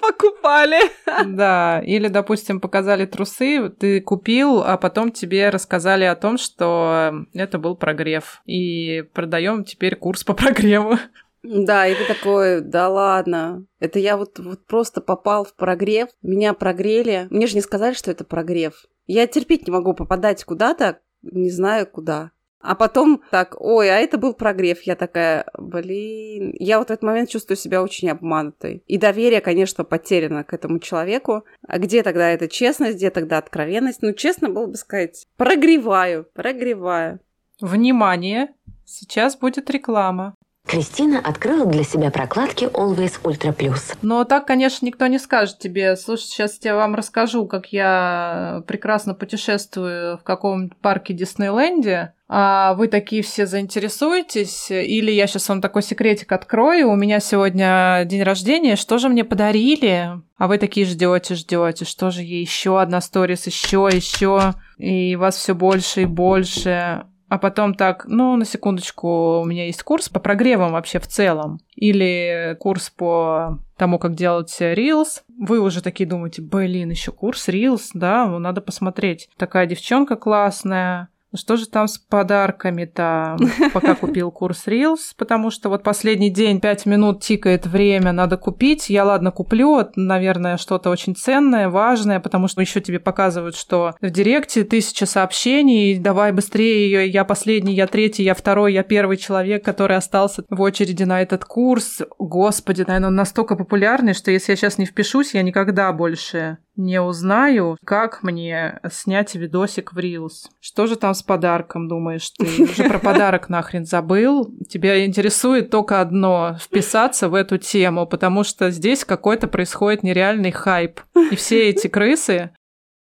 покупали. 0.00 0.80
Да, 1.26 1.82
или, 1.84 2.08
допустим, 2.08 2.60
показали 2.60 3.06
трусы, 3.06 3.68
ты 3.70 4.00
купил, 4.00 4.62
а 4.62 4.76
потом 4.76 5.10
тебе 5.12 5.50
рассказали 5.50 6.04
о 6.04 6.16
том, 6.16 6.38
что 6.38 7.12
это 7.34 7.58
был 7.58 7.76
прогрев. 7.76 8.42
И 8.46 8.95
продаем 9.04 9.64
теперь 9.64 9.96
курс 9.96 10.24
по 10.24 10.34
прогреву. 10.34 10.96
Да, 11.42 11.86
и 11.86 11.94
ты 11.94 12.04
такой, 12.06 12.60
да 12.60 12.88
ладно, 12.88 13.64
это 13.78 14.00
я 14.00 14.16
вот, 14.16 14.38
вот 14.40 14.66
просто 14.66 15.00
попал 15.00 15.44
в 15.44 15.54
прогрев, 15.54 16.08
меня 16.20 16.54
прогрели, 16.54 17.28
мне 17.30 17.46
же 17.46 17.54
не 17.54 17.60
сказали, 17.60 17.94
что 17.94 18.10
это 18.10 18.24
прогрев. 18.24 18.86
Я 19.06 19.28
терпеть 19.28 19.66
не 19.66 19.72
могу 19.72 19.94
попадать 19.94 20.42
куда-то, 20.42 20.98
не 21.22 21.50
знаю 21.50 21.86
куда. 21.86 22.32
А 22.66 22.74
потом 22.74 23.22
так, 23.30 23.54
ой, 23.60 23.90
а 23.90 23.98
это 23.98 24.18
был 24.18 24.34
прогрев. 24.34 24.82
Я 24.82 24.96
такая, 24.96 25.46
блин. 25.56 26.52
Я 26.58 26.78
вот 26.78 26.88
в 26.88 26.90
этот 26.90 27.04
момент 27.04 27.28
чувствую 27.28 27.56
себя 27.56 27.80
очень 27.80 28.10
обманутой. 28.10 28.82
И 28.88 28.98
доверие, 28.98 29.40
конечно, 29.40 29.84
потеряно 29.84 30.42
к 30.42 30.52
этому 30.52 30.80
человеку. 30.80 31.44
А 31.64 31.78
где 31.78 32.02
тогда 32.02 32.28
эта 32.28 32.48
честность, 32.48 32.96
где 32.96 33.10
тогда 33.10 33.38
откровенность? 33.38 34.02
Ну, 34.02 34.12
честно 34.14 34.48
было 34.48 34.66
бы 34.66 34.74
сказать, 34.74 35.26
прогреваю, 35.36 36.26
прогреваю. 36.34 37.20
Внимание! 37.60 38.48
Сейчас 38.86 39.36
будет 39.36 39.68
реклама. 39.68 40.34
Кристина 40.66 41.20
открыла 41.20 41.64
для 41.64 41.84
себя 41.84 42.10
прокладки 42.10 42.64
Always 42.64 43.20
Ultra 43.22 43.56
Plus. 43.56 43.96
Но 44.02 44.24
так, 44.24 44.46
конечно, 44.46 44.84
никто 44.84 45.06
не 45.06 45.20
скажет 45.20 45.60
тебе, 45.60 45.96
слушай, 45.96 46.24
сейчас 46.24 46.58
я 46.62 46.74
вам 46.74 46.96
расскажу, 46.96 47.46
как 47.46 47.72
я 47.72 48.64
прекрасно 48.66 49.14
путешествую 49.14 50.18
в 50.18 50.24
каком-то 50.24 50.74
парке 50.82 51.14
Диснейленде, 51.14 52.14
а 52.28 52.74
вы 52.74 52.88
такие 52.88 53.22
все 53.22 53.46
заинтересуетесь, 53.46 54.68
или 54.72 55.12
я 55.12 55.28
сейчас 55.28 55.48
вам 55.48 55.60
такой 55.60 55.84
секретик 55.84 56.32
открою, 56.32 56.90
у 56.90 56.96
меня 56.96 57.20
сегодня 57.20 58.02
день 58.04 58.24
рождения, 58.24 58.74
что 58.74 58.98
же 58.98 59.08
мне 59.08 59.22
подарили? 59.22 60.20
А 60.36 60.48
вы 60.48 60.58
такие 60.58 60.84
ждете, 60.84 61.36
ждете, 61.36 61.84
что 61.84 62.10
же 62.10 62.22
ей 62.22 62.40
еще 62.40 62.80
одна 62.80 63.00
сторис, 63.00 63.46
еще, 63.46 63.88
еще, 63.92 64.54
и 64.78 65.14
вас 65.14 65.36
все 65.36 65.54
больше 65.54 66.02
и 66.02 66.06
больше 66.06 67.06
а 67.28 67.38
потом 67.38 67.74
так, 67.74 68.06
ну, 68.06 68.36
на 68.36 68.44
секундочку, 68.44 69.40
у 69.40 69.44
меня 69.44 69.66
есть 69.66 69.82
курс 69.82 70.08
по 70.08 70.20
прогревам 70.20 70.72
вообще 70.72 70.98
в 71.00 71.06
целом, 71.06 71.60
или 71.74 72.56
курс 72.60 72.90
по 72.90 73.58
тому, 73.76 73.98
как 73.98 74.14
делать 74.14 74.56
Reels, 74.60 75.22
вы 75.38 75.60
уже 75.60 75.82
такие 75.82 76.08
думаете, 76.08 76.42
блин, 76.42 76.90
еще 76.90 77.12
курс 77.12 77.48
Reels, 77.48 77.90
да, 77.94 78.26
ну, 78.26 78.38
надо 78.38 78.60
посмотреть. 78.60 79.28
Такая 79.36 79.66
девчонка 79.66 80.16
классная, 80.16 81.08
Что 81.34 81.56
же 81.56 81.66
там 81.66 81.88
с 81.88 81.98
подарками-то? 81.98 83.36
Пока 83.74 83.94
купил 83.94 84.30
курс 84.30 84.66
Reels, 84.66 85.12
потому 85.16 85.50
что 85.50 85.68
вот 85.68 85.82
последний 85.82 86.30
день, 86.30 86.60
пять 86.60 86.86
минут 86.86 87.22
тикает 87.22 87.66
время, 87.66 88.12
надо 88.12 88.36
купить. 88.36 88.88
Я, 88.88 89.04
ладно, 89.04 89.30
куплю, 89.30 89.82
наверное, 89.96 90.56
что-то 90.56 90.90
очень 90.90 91.16
ценное, 91.16 91.68
важное, 91.68 92.20
потому 92.20 92.48
что 92.48 92.60
еще 92.60 92.80
тебе 92.80 93.00
показывают, 93.00 93.56
что 93.56 93.94
в 94.00 94.10
директе 94.10 94.64
тысяча 94.64 95.06
сообщений, 95.06 95.98
давай 95.98 96.32
быстрее, 96.32 97.06
я 97.08 97.24
последний, 97.24 97.74
я 97.74 97.86
третий, 97.86 98.22
я 98.22 98.34
второй, 98.34 98.72
я 98.72 98.82
первый 98.82 99.16
человек, 99.16 99.64
который 99.64 99.96
остался 99.96 100.44
в 100.48 100.60
очереди 100.60 101.02
на 101.02 101.20
этот 101.22 101.44
курс. 101.44 102.02
Господи, 102.18 102.84
наверное, 102.86 103.08
он 103.08 103.16
настолько 103.16 103.56
популярный, 103.56 104.14
что 104.14 104.30
если 104.30 104.52
я 104.52 104.56
сейчас 104.56 104.78
не 104.78 104.86
впишусь, 104.86 105.34
я 105.34 105.42
никогда 105.42 105.92
больше 105.92 106.58
не 106.76 107.00
узнаю, 107.00 107.76
как 107.84 108.22
мне 108.22 108.80
снять 108.90 109.34
видосик 109.34 109.92
в 109.92 109.98
Reels. 109.98 110.48
Что 110.60 110.86
же 110.86 110.96
там 110.96 111.14
с 111.14 111.22
подарком, 111.22 111.88
думаешь 111.88 112.30
ты? 112.30 112.62
Уже 112.62 112.88
про 112.88 112.98
подарок 112.98 113.48
нахрен 113.48 113.84
забыл. 113.84 114.50
Тебя 114.68 115.04
интересует 115.04 115.70
только 115.70 116.00
одно— 116.00 116.56
вписаться 116.60 117.28
в 117.28 117.34
эту 117.34 117.58
тему, 117.58 118.06
потому 118.06 118.44
что 118.44 118.70
здесь 118.70 119.04
какой-то 119.04 119.48
происходит 119.48 120.02
нереальный 120.02 120.52
хайп. 120.52 121.00
И 121.30 121.36
все 121.36 121.70
эти 121.70 121.88
крысы 121.88 122.50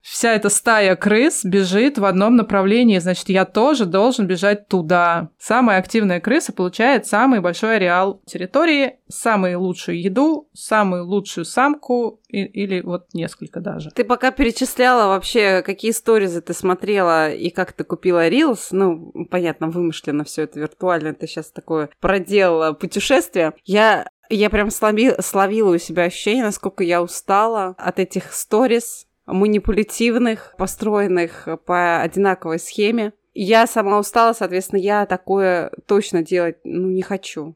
вся 0.05 0.33
эта 0.33 0.49
стая 0.49 0.95
крыс 0.95 1.43
бежит 1.43 1.97
в 1.97 2.05
одном 2.05 2.35
направлении, 2.35 2.99
значит, 2.99 3.27
я 3.29 3.43
тоже 3.43 3.85
должен 3.85 4.27
бежать 4.27 4.67
туда. 4.67 5.29
Самая 5.39 5.79
активная 5.79 6.19
крыса 6.19 6.53
получает 6.53 7.07
самый 7.07 7.39
большой 7.41 7.77
ареал 7.77 8.21
территории, 8.25 8.99
самую 9.07 9.59
лучшую 9.59 9.99
еду, 9.99 10.47
самую 10.53 11.05
лучшую 11.05 11.45
самку 11.45 12.21
и, 12.27 12.43
или 12.43 12.81
вот 12.81 13.07
несколько 13.13 13.61
даже. 13.61 13.89
Ты 13.89 14.03
пока 14.03 14.29
перечисляла 14.29 15.07
вообще, 15.07 15.63
какие 15.63 15.91
сторизы 15.91 16.41
ты 16.41 16.53
смотрела 16.53 17.31
и 17.31 17.49
как 17.49 17.73
ты 17.73 17.83
купила 17.83 18.29
Reels, 18.29 18.67
ну, 18.71 19.11
понятно, 19.31 19.69
вымышленно 19.69 20.23
все 20.23 20.43
это 20.43 20.59
виртуально, 20.59 21.15
ты 21.15 21.25
сейчас 21.25 21.49
такое 21.49 21.89
проделала 21.99 22.73
путешествие. 22.73 23.53
Я 23.63 24.07
я 24.29 24.49
прям 24.49 24.71
слови, 24.71 25.13
словила 25.19 25.75
у 25.75 25.77
себя 25.77 26.03
ощущение, 26.03 26.43
насколько 26.43 26.83
я 26.83 27.01
устала 27.01 27.75
от 27.77 27.99
этих 27.99 28.33
сторис, 28.33 29.07
манипулятивных, 29.25 30.55
построенных 30.57 31.47
по 31.65 32.01
одинаковой 32.01 32.59
схеме. 32.59 33.13
Я 33.33 33.67
сама 33.67 33.99
устала, 33.99 34.33
соответственно, 34.33 34.79
я 34.79 35.05
такое 35.05 35.71
точно 35.87 36.23
делать 36.23 36.57
ну, 36.63 36.89
не 36.89 37.01
хочу. 37.01 37.55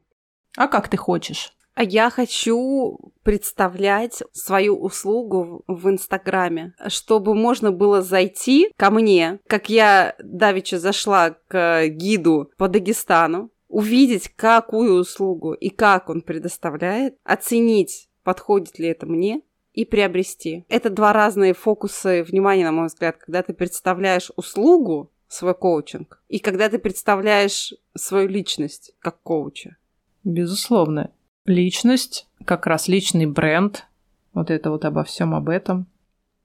А 0.56 0.66
как 0.68 0.88
ты 0.88 0.96
хочешь? 0.96 1.54
А 1.74 1.82
я 1.82 2.10
хочу 2.10 2.98
представлять 3.22 4.22
свою 4.32 4.76
услугу 4.76 5.64
в 5.66 5.88
Инстаграме, 5.88 6.74
чтобы 6.88 7.34
можно 7.34 7.72
было 7.72 8.02
зайти 8.02 8.72
ко 8.76 8.90
мне, 8.90 9.38
как 9.46 9.70
я 9.70 10.14
давеча 10.22 10.78
зашла 10.78 11.36
к 11.48 11.86
гиду 11.88 12.50
по 12.58 12.68
Дагестану, 12.68 13.50
увидеть, 13.68 14.28
какую 14.36 15.00
услугу 15.00 15.54
и 15.54 15.70
как 15.70 16.10
он 16.10 16.22
предоставляет, 16.22 17.16
оценить, 17.24 18.10
подходит 18.24 18.78
ли 18.78 18.88
это 18.88 19.06
мне, 19.06 19.42
и 19.80 19.84
приобрести. 19.86 20.64
Это 20.68 20.90
два 20.90 21.12
разные 21.12 21.54
фокуса 21.54 22.22
внимания, 22.22 22.64
на 22.64 22.72
мой 22.72 22.86
взгляд, 22.86 23.16
когда 23.16 23.42
ты 23.42 23.54
представляешь 23.54 24.30
услугу, 24.36 25.10
свой 25.26 25.54
коучинг, 25.54 26.22
и 26.28 26.38
когда 26.38 26.68
ты 26.68 26.78
представляешь 26.78 27.72
свою 27.96 28.28
личность 28.28 28.92
как 28.98 29.22
коуча. 29.22 29.76
Безусловно. 30.24 31.12
Личность, 31.46 32.26
как 32.44 32.66
раз 32.66 32.88
личный 32.88 33.26
бренд, 33.26 33.86
вот 34.34 34.50
это 34.50 34.70
вот 34.70 34.84
обо 34.84 35.04
всем 35.04 35.34
об 35.34 35.48
этом. 35.48 35.86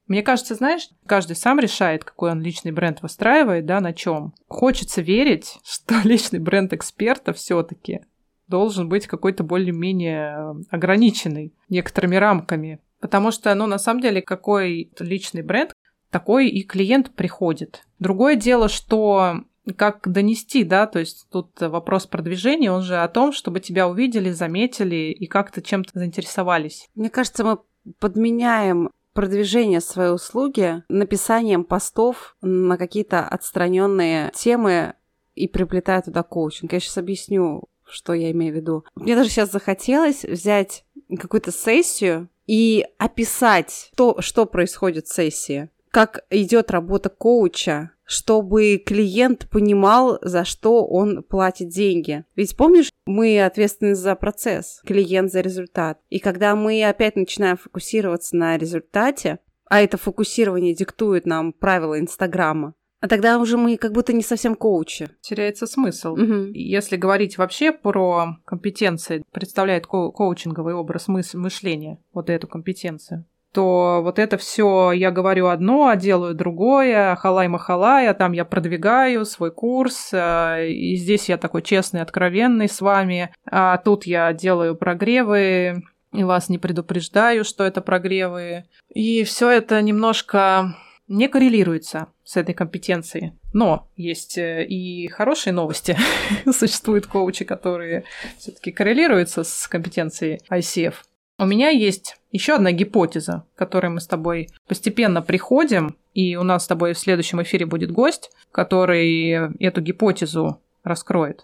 Мне 0.08 0.22
кажется, 0.22 0.54
знаешь, 0.56 0.90
каждый 1.08 1.36
сам 1.36 1.60
решает, 1.60 2.04
какой 2.04 2.32
он 2.32 2.42
личный 2.42 2.72
бренд 2.72 3.02
выстраивает, 3.02 3.66
да, 3.66 3.82
на 3.82 3.92
чем. 3.92 4.34
Хочется 4.48 5.02
верить, 5.02 5.58
что 5.64 5.96
личный 6.04 6.40
бренд 6.40 6.72
эксперта 6.72 7.34
все-таки 7.34 8.02
должен 8.48 8.88
быть 8.88 9.08
какой-то 9.08 9.44
более-менее 9.44 10.64
ограниченный 10.70 11.54
некоторыми 11.70 12.16
рамками. 12.16 12.80
Потому 13.06 13.30
что, 13.30 13.54
ну, 13.54 13.68
на 13.68 13.78
самом 13.78 14.02
деле, 14.02 14.20
какой 14.20 14.90
личный 14.98 15.44
бренд, 15.44 15.74
такой 16.10 16.50
и 16.50 16.64
клиент 16.64 17.12
приходит. 17.12 17.84
Другое 18.00 18.36
дело, 18.36 18.68
что 18.68 19.44
как 19.78 20.12
донести, 20.12 20.64
да, 20.64 20.88
то 20.88 20.98
есть 20.98 21.28
тут 21.30 21.52
вопрос 21.62 22.08
продвижения, 22.08 22.72
он 22.72 22.82
же 22.82 22.98
о 22.98 23.08
том, 23.08 23.32
чтобы 23.32 23.60
тебя 23.60 23.88
увидели, 23.88 24.32
заметили 24.32 25.12
и 25.12 25.28
как-то 25.28 25.62
чем-то 25.62 25.92
заинтересовались. 25.94 26.90
Мне 26.96 27.12
кажется, 27.12 27.44
мы 27.44 27.60
подменяем 28.00 28.90
продвижение 29.14 29.82
своей 29.82 30.12
услуги 30.12 30.82
написанием 30.90 31.64
постов 31.64 32.36
на 32.42 32.76
какие-то 32.76 33.28
отстраненные 33.28 34.32
темы 34.34 34.96
и 35.36 35.48
приплетая 35.48 36.02
туда 36.02 36.24
коучинг. 36.24 36.74
Я 36.74 36.80
сейчас 36.80 36.98
объясню, 36.98 37.66
что 37.88 38.14
я 38.14 38.32
имею 38.32 38.52
в 38.52 38.56
виду. 38.56 38.84
Мне 38.96 39.16
даже 39.16 39.30
сейчас 39.30 39.52
захотелось 39.52 40.24
взять 40.24 40.86
какую-то 41.20 41.52
сессию 41.52 42.30
и 42.48 42.86
описать 42.98 43.92
то, 43.96 44.22
что 44.22 44.46
происходит 44.46 45.08
в 45.08 45.14
сессии, 45.14 45.70
как 45.92 46.26
идет 46.30 46.72
работа 46.72 47.10
коуча, 47.10 47.92
чтобы 48.06 48.78
клиент 48.78 49.50
понимал, 49.50 50.20
за 50.22 50.46
что 50.46 50.86
он 50.86 51.24
платит 51.24 51.70
деньги. 51.70 52.24
Ведь 52.36 52.56
помнишь, 52.56 52.92
мы 53.06 53.44
ответственны 53.44 53.96
за 53.96 54.16
процесс, 54.16 54.82
клиент 54.86 55.32
за 55.32 55.42
результат. 55.42 56.00
И 56.10 56.20
когда 56.20 56.56
мы 56.56 56.84
опять 56.84 57.16
начинаем 57.16 57.58
фокусироваться 57.58 58.36
на 58.36 58.58
результате, 58.58 59.40
а 59.68 59.82
это 59.82 59.98
фокусирование 59.98 60.76
диктует 60.76 61.26
нам 61.26 61.52
правила 61.52 62.00
Инстаграма, 62.00 62.76
а 63.06 63.08
тогда 63.08 63.38
уже 63.38 63.56
мы 63.56 63.78
как 63.78 63.92
будто 63.92 64.14
не 64.14 64.24
совсем 64.24 64.56
коучи. 64.56 65.10
Теряется 65.22 65.68
смысл. 65.68 66.14
Угу. 66.14 66.54
Если 66.56 66.98
говорить 66.98 67.38
вообще 67.38 67.72
про 67.72 68.38
компетенции, 68.46 69.24
представляет 69.32 69.86
ко- 69.86 70.10
коучинговый 70.10 70.74
образ 70.74 71.08
мыс- 71.08 71.38
мышления, 71.38 72.00
вот 72.16 72.32
эту 72.32 72.48
компетенцию, 72.48 73.26
то 73.54 74.02
вот 74.04 74.18
это 74.18 74.38
все 74.38 74.92
я 74.92 75.12
говорю 75.12 75.50
одно, 75.50 75.88
а 75.88 75.96
делаю 75.96 76.34
другое, 76.34 77.16
халай-махалай, 77.16 78.08
а 78.08 78.16
там 78.16 78.32
я 78.32 78.44
продвигаю 78.44 79.24
свой 79.26 79.52
курс, 79.52 80.10
э, 80.12 80.68
и 80.70 80.96
здесь 80.96 81.30
я 81.30 81.38
такой 81.38 81.62
честный, 81.62 82.02
откровенный 82.02 82.68
с 82.68 82.82
вами, 82.82 83.32
а 83.46 83.78
тут 83.78 84.08
я 84.08 84.34
делаю 84.34 84.76
прогревы, 84.76 85.84
и 86.12 86.24
вас 86.24 86.50
не 86.50 86.58
предупреждаю, 86.58 87.44
что 87.44 87.64
это 87.64 87.82
прогревы. 87.82 88.64
И 88.92 89.24
все 89.24 89.52
это 89.52 89.80
немножко 89.84 90.76
не 91.08 91.28
коррелируется 91.28 92.08
с 92.24 92.38
этой 92.38 92.54
компетенцией. 92.56 93.34
Но 93.54 93.88
есть 93.96 94.38
э, 94.38 94.66
и 94.66 95.08
хорошие 95.08 95.54
новости. 95.54 95.98
Существуют 96.52 97.06
коучи, 97.06 97.46
которые 97.46 98.04
все-таки 98.38 98.72
коррелируются 98.72 99.44
с 99.44 99.68
компетенцией 99.68 100.42
ICF. 100.50 100.96
У 101.38 101.46
меня 101.46 101.70
есть 101.70 102.18
еще 102.32 102.56
одна 102.56 102.72
гипотеза, 102.72 103.46
к 103.56 103.58
которой 103.58 103.88
мы 103.88 104.00
с 104.00 104.08
тобой 104.08 104.50
постепенно 104.68 105.22
приходим, 105.22 105.98
и 106.14 106.38
у 106.38 106.44
нас 106.44 106.64
с 106.64 106.68
тобой 106.68 106.94
в 106.94 107.00
следующем 107.00 107.42
эфире 107.44 107.66
будет 107.66 107.92
гость, 107.92 108.32
который 108.52 109.54
эту 109.60 109.82
гипотезу 109.82 110.62
раскроет. 110.84 111.44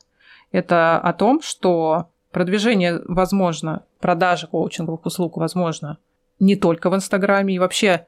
Это 0.51 0.97
о 0.97 1.11
том, 1.13 1.41
что 1.41 2.09
продвижение 2.31 3.01
возможно, 3.05 3.85
продажа 3.99 4.47
коучинговых 4.47 5.05
услуг 5.05 5.37
возможно 5.37 5.97
не 6.39 6.55
только 6.55 6.89
в 6.89 6.95
Инстаграме, 6.95 7.55
и 7.55 7.59
вообще 7.59 8.07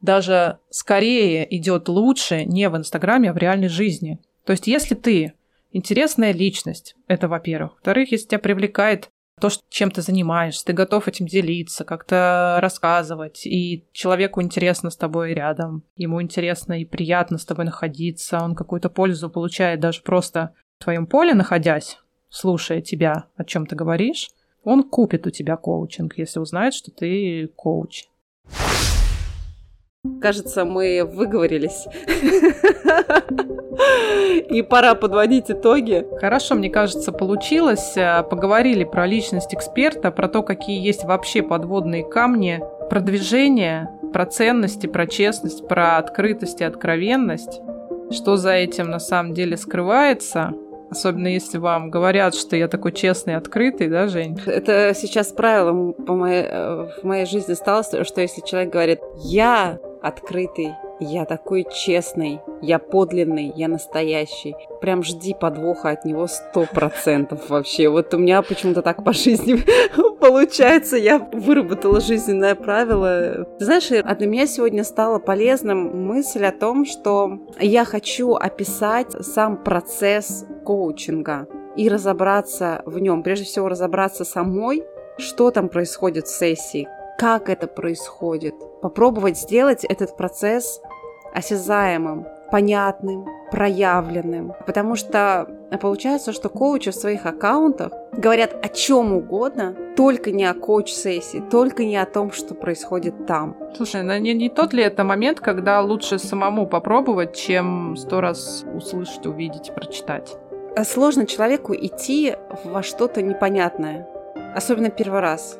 даже 0.00 0.58
скорее 0.70 1.46
идет 1.56 1.88
лучше 1.88 2.44
не 2.44 2.68
в 2.68 2.76
Инстаграме, 2.76 3.30
а 3.30 3.32
в 3.32 3.38
реальной 3.38 3.68
жизни. 3.68 4.18
То 4.44 4.52
есть, 4.52 4.66
если 4.66 4.94
ты 4.94 5.34
интересная 5.72 6.32
личность, 6.32 6.96
это 7.06 7.28
во-первых. 7.28 7.72
Во-вторых, 7.74 8.12
если 8.12 8.28
тебя 8.28 8.38
привлекает 8.38 9.10
то, 9.40 9.48
чем 9.70 9.90
ты 9.90 10.02
занимаешься, 10.02 10.66
ты 10.66 10.72
готов 10.72 11.08
этим 11.08 11.26
делиться, 11.26 11.84
как-то 11.84 12.58
рассказывать, 12.60 13.46
и 13.46 13.86
человеку 13.92 14.42
интересно 14.42 14.90
с 14.90 14.96
тобой 14.96 15.32
рядом, 15.32 15.82
ему 15.96 16.20
интересно 16.20 16.80
и 16.80 16.84
приятно 16.84 17.38
с 17.38 17.46
тобой 17.46 17.64
находиться, 17.64 18.40
он 18.42 18.54
какую-то 18.54 18.90
пользу 18.90 19.30
получает 19.30 19.80
даже 19.80 20.02
просто 20.02 20.54
в 20.78 20.84
твоем 20.84 21.06
поле 21.06 21.32
находясь, 21.32 21.98
слушая 22.28 22.82
тебя, 22.82 23.24
о 23.36 23.44
чем 23.44 23.66
ты 23.66 23.74
говоришь, 23.74 24.30
он 24.62 24.82
купит 24.82 25.26
у 25.26 25.30
тебя 25.30 25.56
коучинг, 25.56 26.18
если 26.18 26.38
узнает, 26.38 26.74
что 26.74 26.90
ты 26.90 27.50
коуч. 27.56 28.04
Кажется, 30.20 30.64
мы 30.64 31.04
выговорились. 31.04 31.86
И 34.50 34.62
пора 34.62 34.94
подводить 34.94 35.50
итоги. 35.50 36.06
Хорошо, 36.20 36.54
мне 36.54 36.70
кажется, 36.70 37.12
получилось. 37.12 37.96
Э, 37.96 38.22
поговорили 38.22 38.84
про 38.84 39.06
личность 39.06 39.54
эксперта, 39.54 40.10
про 40.10 40.28
то, 40.28 40.42
какие 40.42 40.82
есть 40.82 41.04
вообще 41.04 41.42
подводные 41.42 42.02
камни, 42.02 42.62
про 42.88 43.00
движение, 43.00 43.90
про 44.12 44.24
ценности, 44.24 44.86
про 44.86 45.06
честность, 45.06 45.68
про 45.68 45.98
открытость 45.98 46.62
и 46.62 46.64
откровенность. 46.64 47.60
Что 48.10 48.36
за 48.36 48.52
этим 48.52 48.90
на 48.90 49.00
самом 49.00 49.34
деле 49.34 49.56
скрывается, 49.56 50.54
Особенно 50.90 51.28
если 51.28 51.58
вам 51.58 51.88
говорят, 51.88 52.34
что 52.34 52.56
я 52.56 52.66
такой 52.66 52.90
честный, 52.90 53.36
открытый, 53.36 53.86
да, 53.86 54.08
Жень? 54.08 54.36
Это 54.44 54.92
сейчас 54.92 55.28
правилом 55.28 55.92
по 55.92 56.14
моей, 56.14 56.42
э, 56.42 56.88
в 57.00 57.04
моей 57.04 57.26
жизни 57.26 57.54
стало, 57.54 57.84
что 57.84 58.20
если 58.20 58.40
человек 58.40 58.72
говорит 58.72 58.98
«я 59.22 59.78
открытый 60.02 60.74
я 61.02 61.24
такой 61.24 61.66
честный, 61.72 62.40
я 62.60 62.78
подлинный, 62.78 63.50
я 63.56 63.68
настоящий. 63.68 64.54
Прям 64.82 65.02
жди 65.02 65.34
подвоха 65.34 65.88
от 65.88 66.04
него 66.04 66.26
сто 66.26 66.66
процентов 66.66 67.48
вообще. 67.48 67.88
Вот 67.88 68.12
у 68.12 68.18
меня 68.18 68.42
почему-то 68.42 68.82
так 68.82 69.02
по 69.02 69.14
жизни 69.14 69.64
получается. 70.20 70.98
Я 70.98 71.18
выработала 71.18 72.00
жизненное 72.00 72.54
правило. 72.54 73.46
Ты 73.58 73.64
знаешь, 73.64 73.88
для 73.88 74.26
меня 74.26 74.46
сегодня 74.46 74.84
стала 74.84 75.18
полезным 75.18 76.06
мысль 76.06 76.44
о 76.44 76.52
том, 76.52 76.84
что 76.84 77.38
я 77.58 77.86
хочу 77.86 78.34
описать 78.34 79.12
сам 79.24 79.56
процесс 79.56 80.44
коучинга 80.66 81.48
и 81.76 81.88
разобраться 81.88 82.82
в 82.84 82.98
нем. 82.98 83.22
Прежде 83.22 83.46
всего 83.46 83.70
разобраться 83.70 84.26
самой, 84.26 84.84
что 85.16 85.50
там 85.50 85.70
происходит 85.70 86.26
в 86.26 86.38
сессии, 86.38 86.88
как 87.20 87.50
это 87.50 87.66
происходит. 87.66 88.54
Попробовать 88.80 89.38
сделать 89.38 89.84
этот 89.84 90.16
процесс 90.16 90.80
осязаемым, 91.34 92.26
понятным, 92.50 93.26
проявленным. 93.50 94.54
Потому 94.66 94.96
что 94.96 95.46
получается, 95.82 96.32
что 96.32 96.48
коучи 96.48 96.90
в 96.90 96.94
своих 96.94 97.26
аккаунтах 97.26 97.92
говорят 98.12 98.56
о 98.64 98.68
чем 98.70 99.12
угодно, 99.12 99.76
только 99.98 100.30
не 100.32 100.46
о 100.46 100.54
коуч-сессии, 100.54 101.44
только 101.50 101.84
не 101.84 101.98
о 101.98 102.06
том, 102.06 102.32
что 102.32 102.54
происходит 102.54 103.26
там. 103.26 103.54
Слушай, 103.76 104.02
ну 104.02 104.16
не, 104.16 104.32
не 104.32 104.48
тот 104.48 104.72
ли 104.72 104.82
это 104.82 105.04
момент, 105.04 105.40
когда 105.40 105.82
лучше 105.82 106.18
самому 106.18 106.66
попробовать, 106.66 107.36
чем 107.36 107.96
сто 107.98 108.22
раз 108.22 108.64
услышать, 108.74 109.26
увидеть, 109.26 109.72
прочитать? 109.74 110.38
Сложно 110.84 111.26
человеку 111.26 111.74
идти 111.74 112.36
во 112.64 112.82
что-то 112.82 113.20
непонятное, 113.20 114.08
особенно 114.54 114.88
первый 114.88 115.20
раз. 115.20 115.58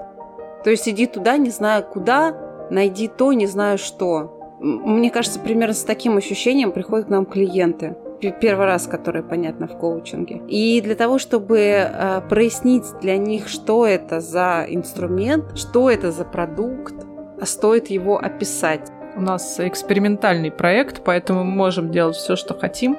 То 0.64 0.70
есть 0.70 0.88
иди 0.88 1.06
туда, 1.06 1.36
не 1.36 1.50
знаю 1.50 1.84
куда, 1.84 2.34
найди 2.70 3.08
то, 3.08 3.32
не 3.32 3.46
знаю 3.46 3.78
что. 3.78 4.58
Мне 4.60 5.10
кажется, 5.10 5.40
примерно 5.40 5.74
с 5.74 5.84
таким 5.84 6.16
ощущением 6.16 6.72
приходят 6.72 7.06
к 7.06 7.10
нам 7.10 7.24
клиенты. 7.24 7.96
Первый 8.40 8.66
раз, 8.66 8.86
которые 8.86 9.22
понятно 9.22 9.66
в 9.66 9.78
коучинге. 9.78 10.42
И 10.46 10.82
для 10.82 10.94
того, 10.94 11.18
чтобы 11.18 11.58
э, 11.58 12.20
прояснить 12.28 12.84
для 13.00 13.16
них, 13.16 13.48
что 13.48 13.86
это 13.86 14.20
за 14.20 14.66
инструмент, 14.68 15.56
что 15.56 15.90
это 15.90 16.12
за 16.12 16.26
продукт, 16.26 16.94
стоит 17.42 17.88
его 17.88 18.18
описать. 18.18 18.92
У 19.16 19.22
нас 19.22 19.58
экспериментальный 19.58 20.50
проект, 20.50 21.02
поэтому 21.02 21.44
мы 21.44 21.52
можем 21.52 21.90
делать 21.90 22.16
все, 22.16 22.36
что 22.36 22.52
хотим 22.52 22.98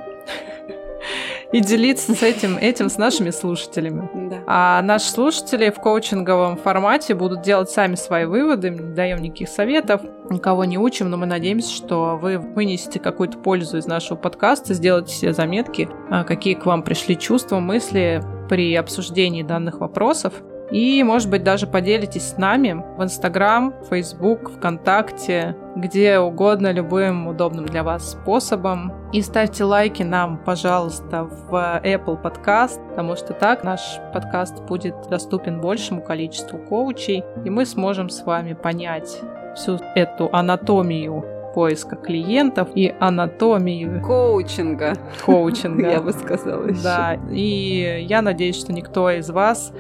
и 1.51 1.59
делиться 1.59 2.13
с 2.13 2.23
этим, 2.23 2.57
этим 2.57 2.89
с 2.89 2.97
нашими 2.97 3.29
слушателями. 3.29 4.09
Да. 4.29 4.43
А 4.47 4.81
наши 4.81 5.09
слушатели 5.09 5.69
в 5.69 5.75
коучинговом 5.75 6.57
формате 6.57 7.13
будут 7.13 7.41
делать 7.41 7.69
сами 7.69 7.95
свои 7.95 8.25
выводы, 8.25 8.69
не 8.69 8.93
даем 8.93 9.21
никаких 9.21 9.49
советов, 9.49 10.01
никого 10.29 10.65
не 10.65 10.77
учим, 10.77 11.09
но 11.09 11.17
мы 11.17 11.25
надеемся, 11.25 11.71
что 11.73 12.17
вы 12.21 12.37
вынесете 12.37 12.99
какую-то 12.99 13.37
пользу 13.37 13.77
из 13.77 13.85
нашего 13.85 14.17
подкаста, 14.17 14.73
сделаете 14.73 15.11
все 15.11 15.33
заметки, 15.33 15.89
а, 16.09 16.23
какие 16.23 16.53
к 16.53 16.65
вам 16.65 16.83
пришли 16.83 17.17
чувства, 17.17 17.59
мысли 17.59 18.21
при 18.49 18.75
обсуждении 18.75 19.43
данных 19.43 19.79
вопросов. 19.79 20.33
И, 20.71 21.03
может 21.03 21.29
быть, 21.29 21.43
даже 21.43 21.67
поделитесь 21.67 22.29
с 22.29 22.38
нами 22.38 22.84
в 22.97 23.03
Инстаграм, 23.03 23.73
Фейсбук, 23.89 24.51
ВКонтакте, 24.51 25.55
где 25.75 26.19
угодно, 26.19 26.71
любым 26.71 27.27
удобным 27.27 27.65
для 27.65 27.84
вас 27.84 28.12
способом. 28.12 28.93
И 29.12 29.21
ставьте 29.21 29.65
лайки 29.65 30.03
нам, 30.03 30.38
пожалуйста, 30.38 31.23
в 31.23 31.53
Apple 31.84 32.21
Podcast, 32.21 32.79
потому 32.89 33.17
что 33.17 33.34
так 33.34 33.63
наш 33.63 33.99
подкаст 34.13 34.62
будет 34.63 34.95
доступен 35.10 35.60
большему 35.60 36.01
количеству 36.01 36.57
коучей, 36.57 37.23
и 37.43 37.49
мы 37.49 37.65
сможем 37.65 38.10
с 38.10 38.23
вами 38.23 38.53
понять 38.53 39.19
всю 39.55 39.79
эту 39.95 40.29
анатомию 40.31 41.25
поиска 41.53 41.95
клиентов 41.95 42.69
и 42.75 42.93
анатомию 42.99 44.01
коучинга. 44.01 44.93
Коучинга. 45.25 45.89
Я 45.91 46.01
бы 46.01 46.13
сказала 46.13 46.65
еще. 46.65 46.81
Да, 46.81 47.17
и 47.29 48.05
я 48.07 48.21
надеюсь, 48.21 48.57
что 48.57 48.71
никто 48.73 49.10
из 49.10 49.29
вас 49.29 49.73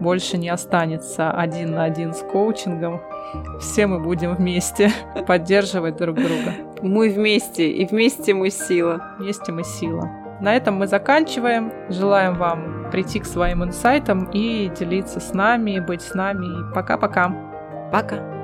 больше 0.00 0.38
не 0.38 0.48
останется 0.48 1.30
один 1.30 1.72
на 1.72 1.84
один 1.84 2.12
с 2.12 2.22
коучингом. 2.22 3.00
Все 3.60 3.86
мы 3.86 4.00
будем 4.00 4.34
вместе 4.34 4.90
поддерживать 5.26 5.96
друг 5.96 6.16
друга. 6.16 6.54
Мы 6.82 7.10
вместе, 7.10 7.70
и 7.70 7.86
вместе 7.86 8.34
мы 8.34 8.50
сила. 8.50 9.14
Вместе 9.18 9.52
мы 9.52 9.64
сила. 9.64 10.10
На 10.40 10.54
этом 10.54 10.76
мы 10.76 10.86
заканчиваем. 10.86 11.72
Желаем 11.88 12.34
вам 12.34 12.90
прийти 12.90 13.20
к 13.20 13.26
своим 13.26 13.64
инсайтам 13.64 14.24
и 14.32 14.70
делиться 14.78 15.20
с 15.20 15.32
нами, 15.32 15.80
быть 15.80 16.02
с 16.02 16.14
нами. 16.14 16.72
Пока-пока. 16.74 17.34
Пока. 17.90 18.35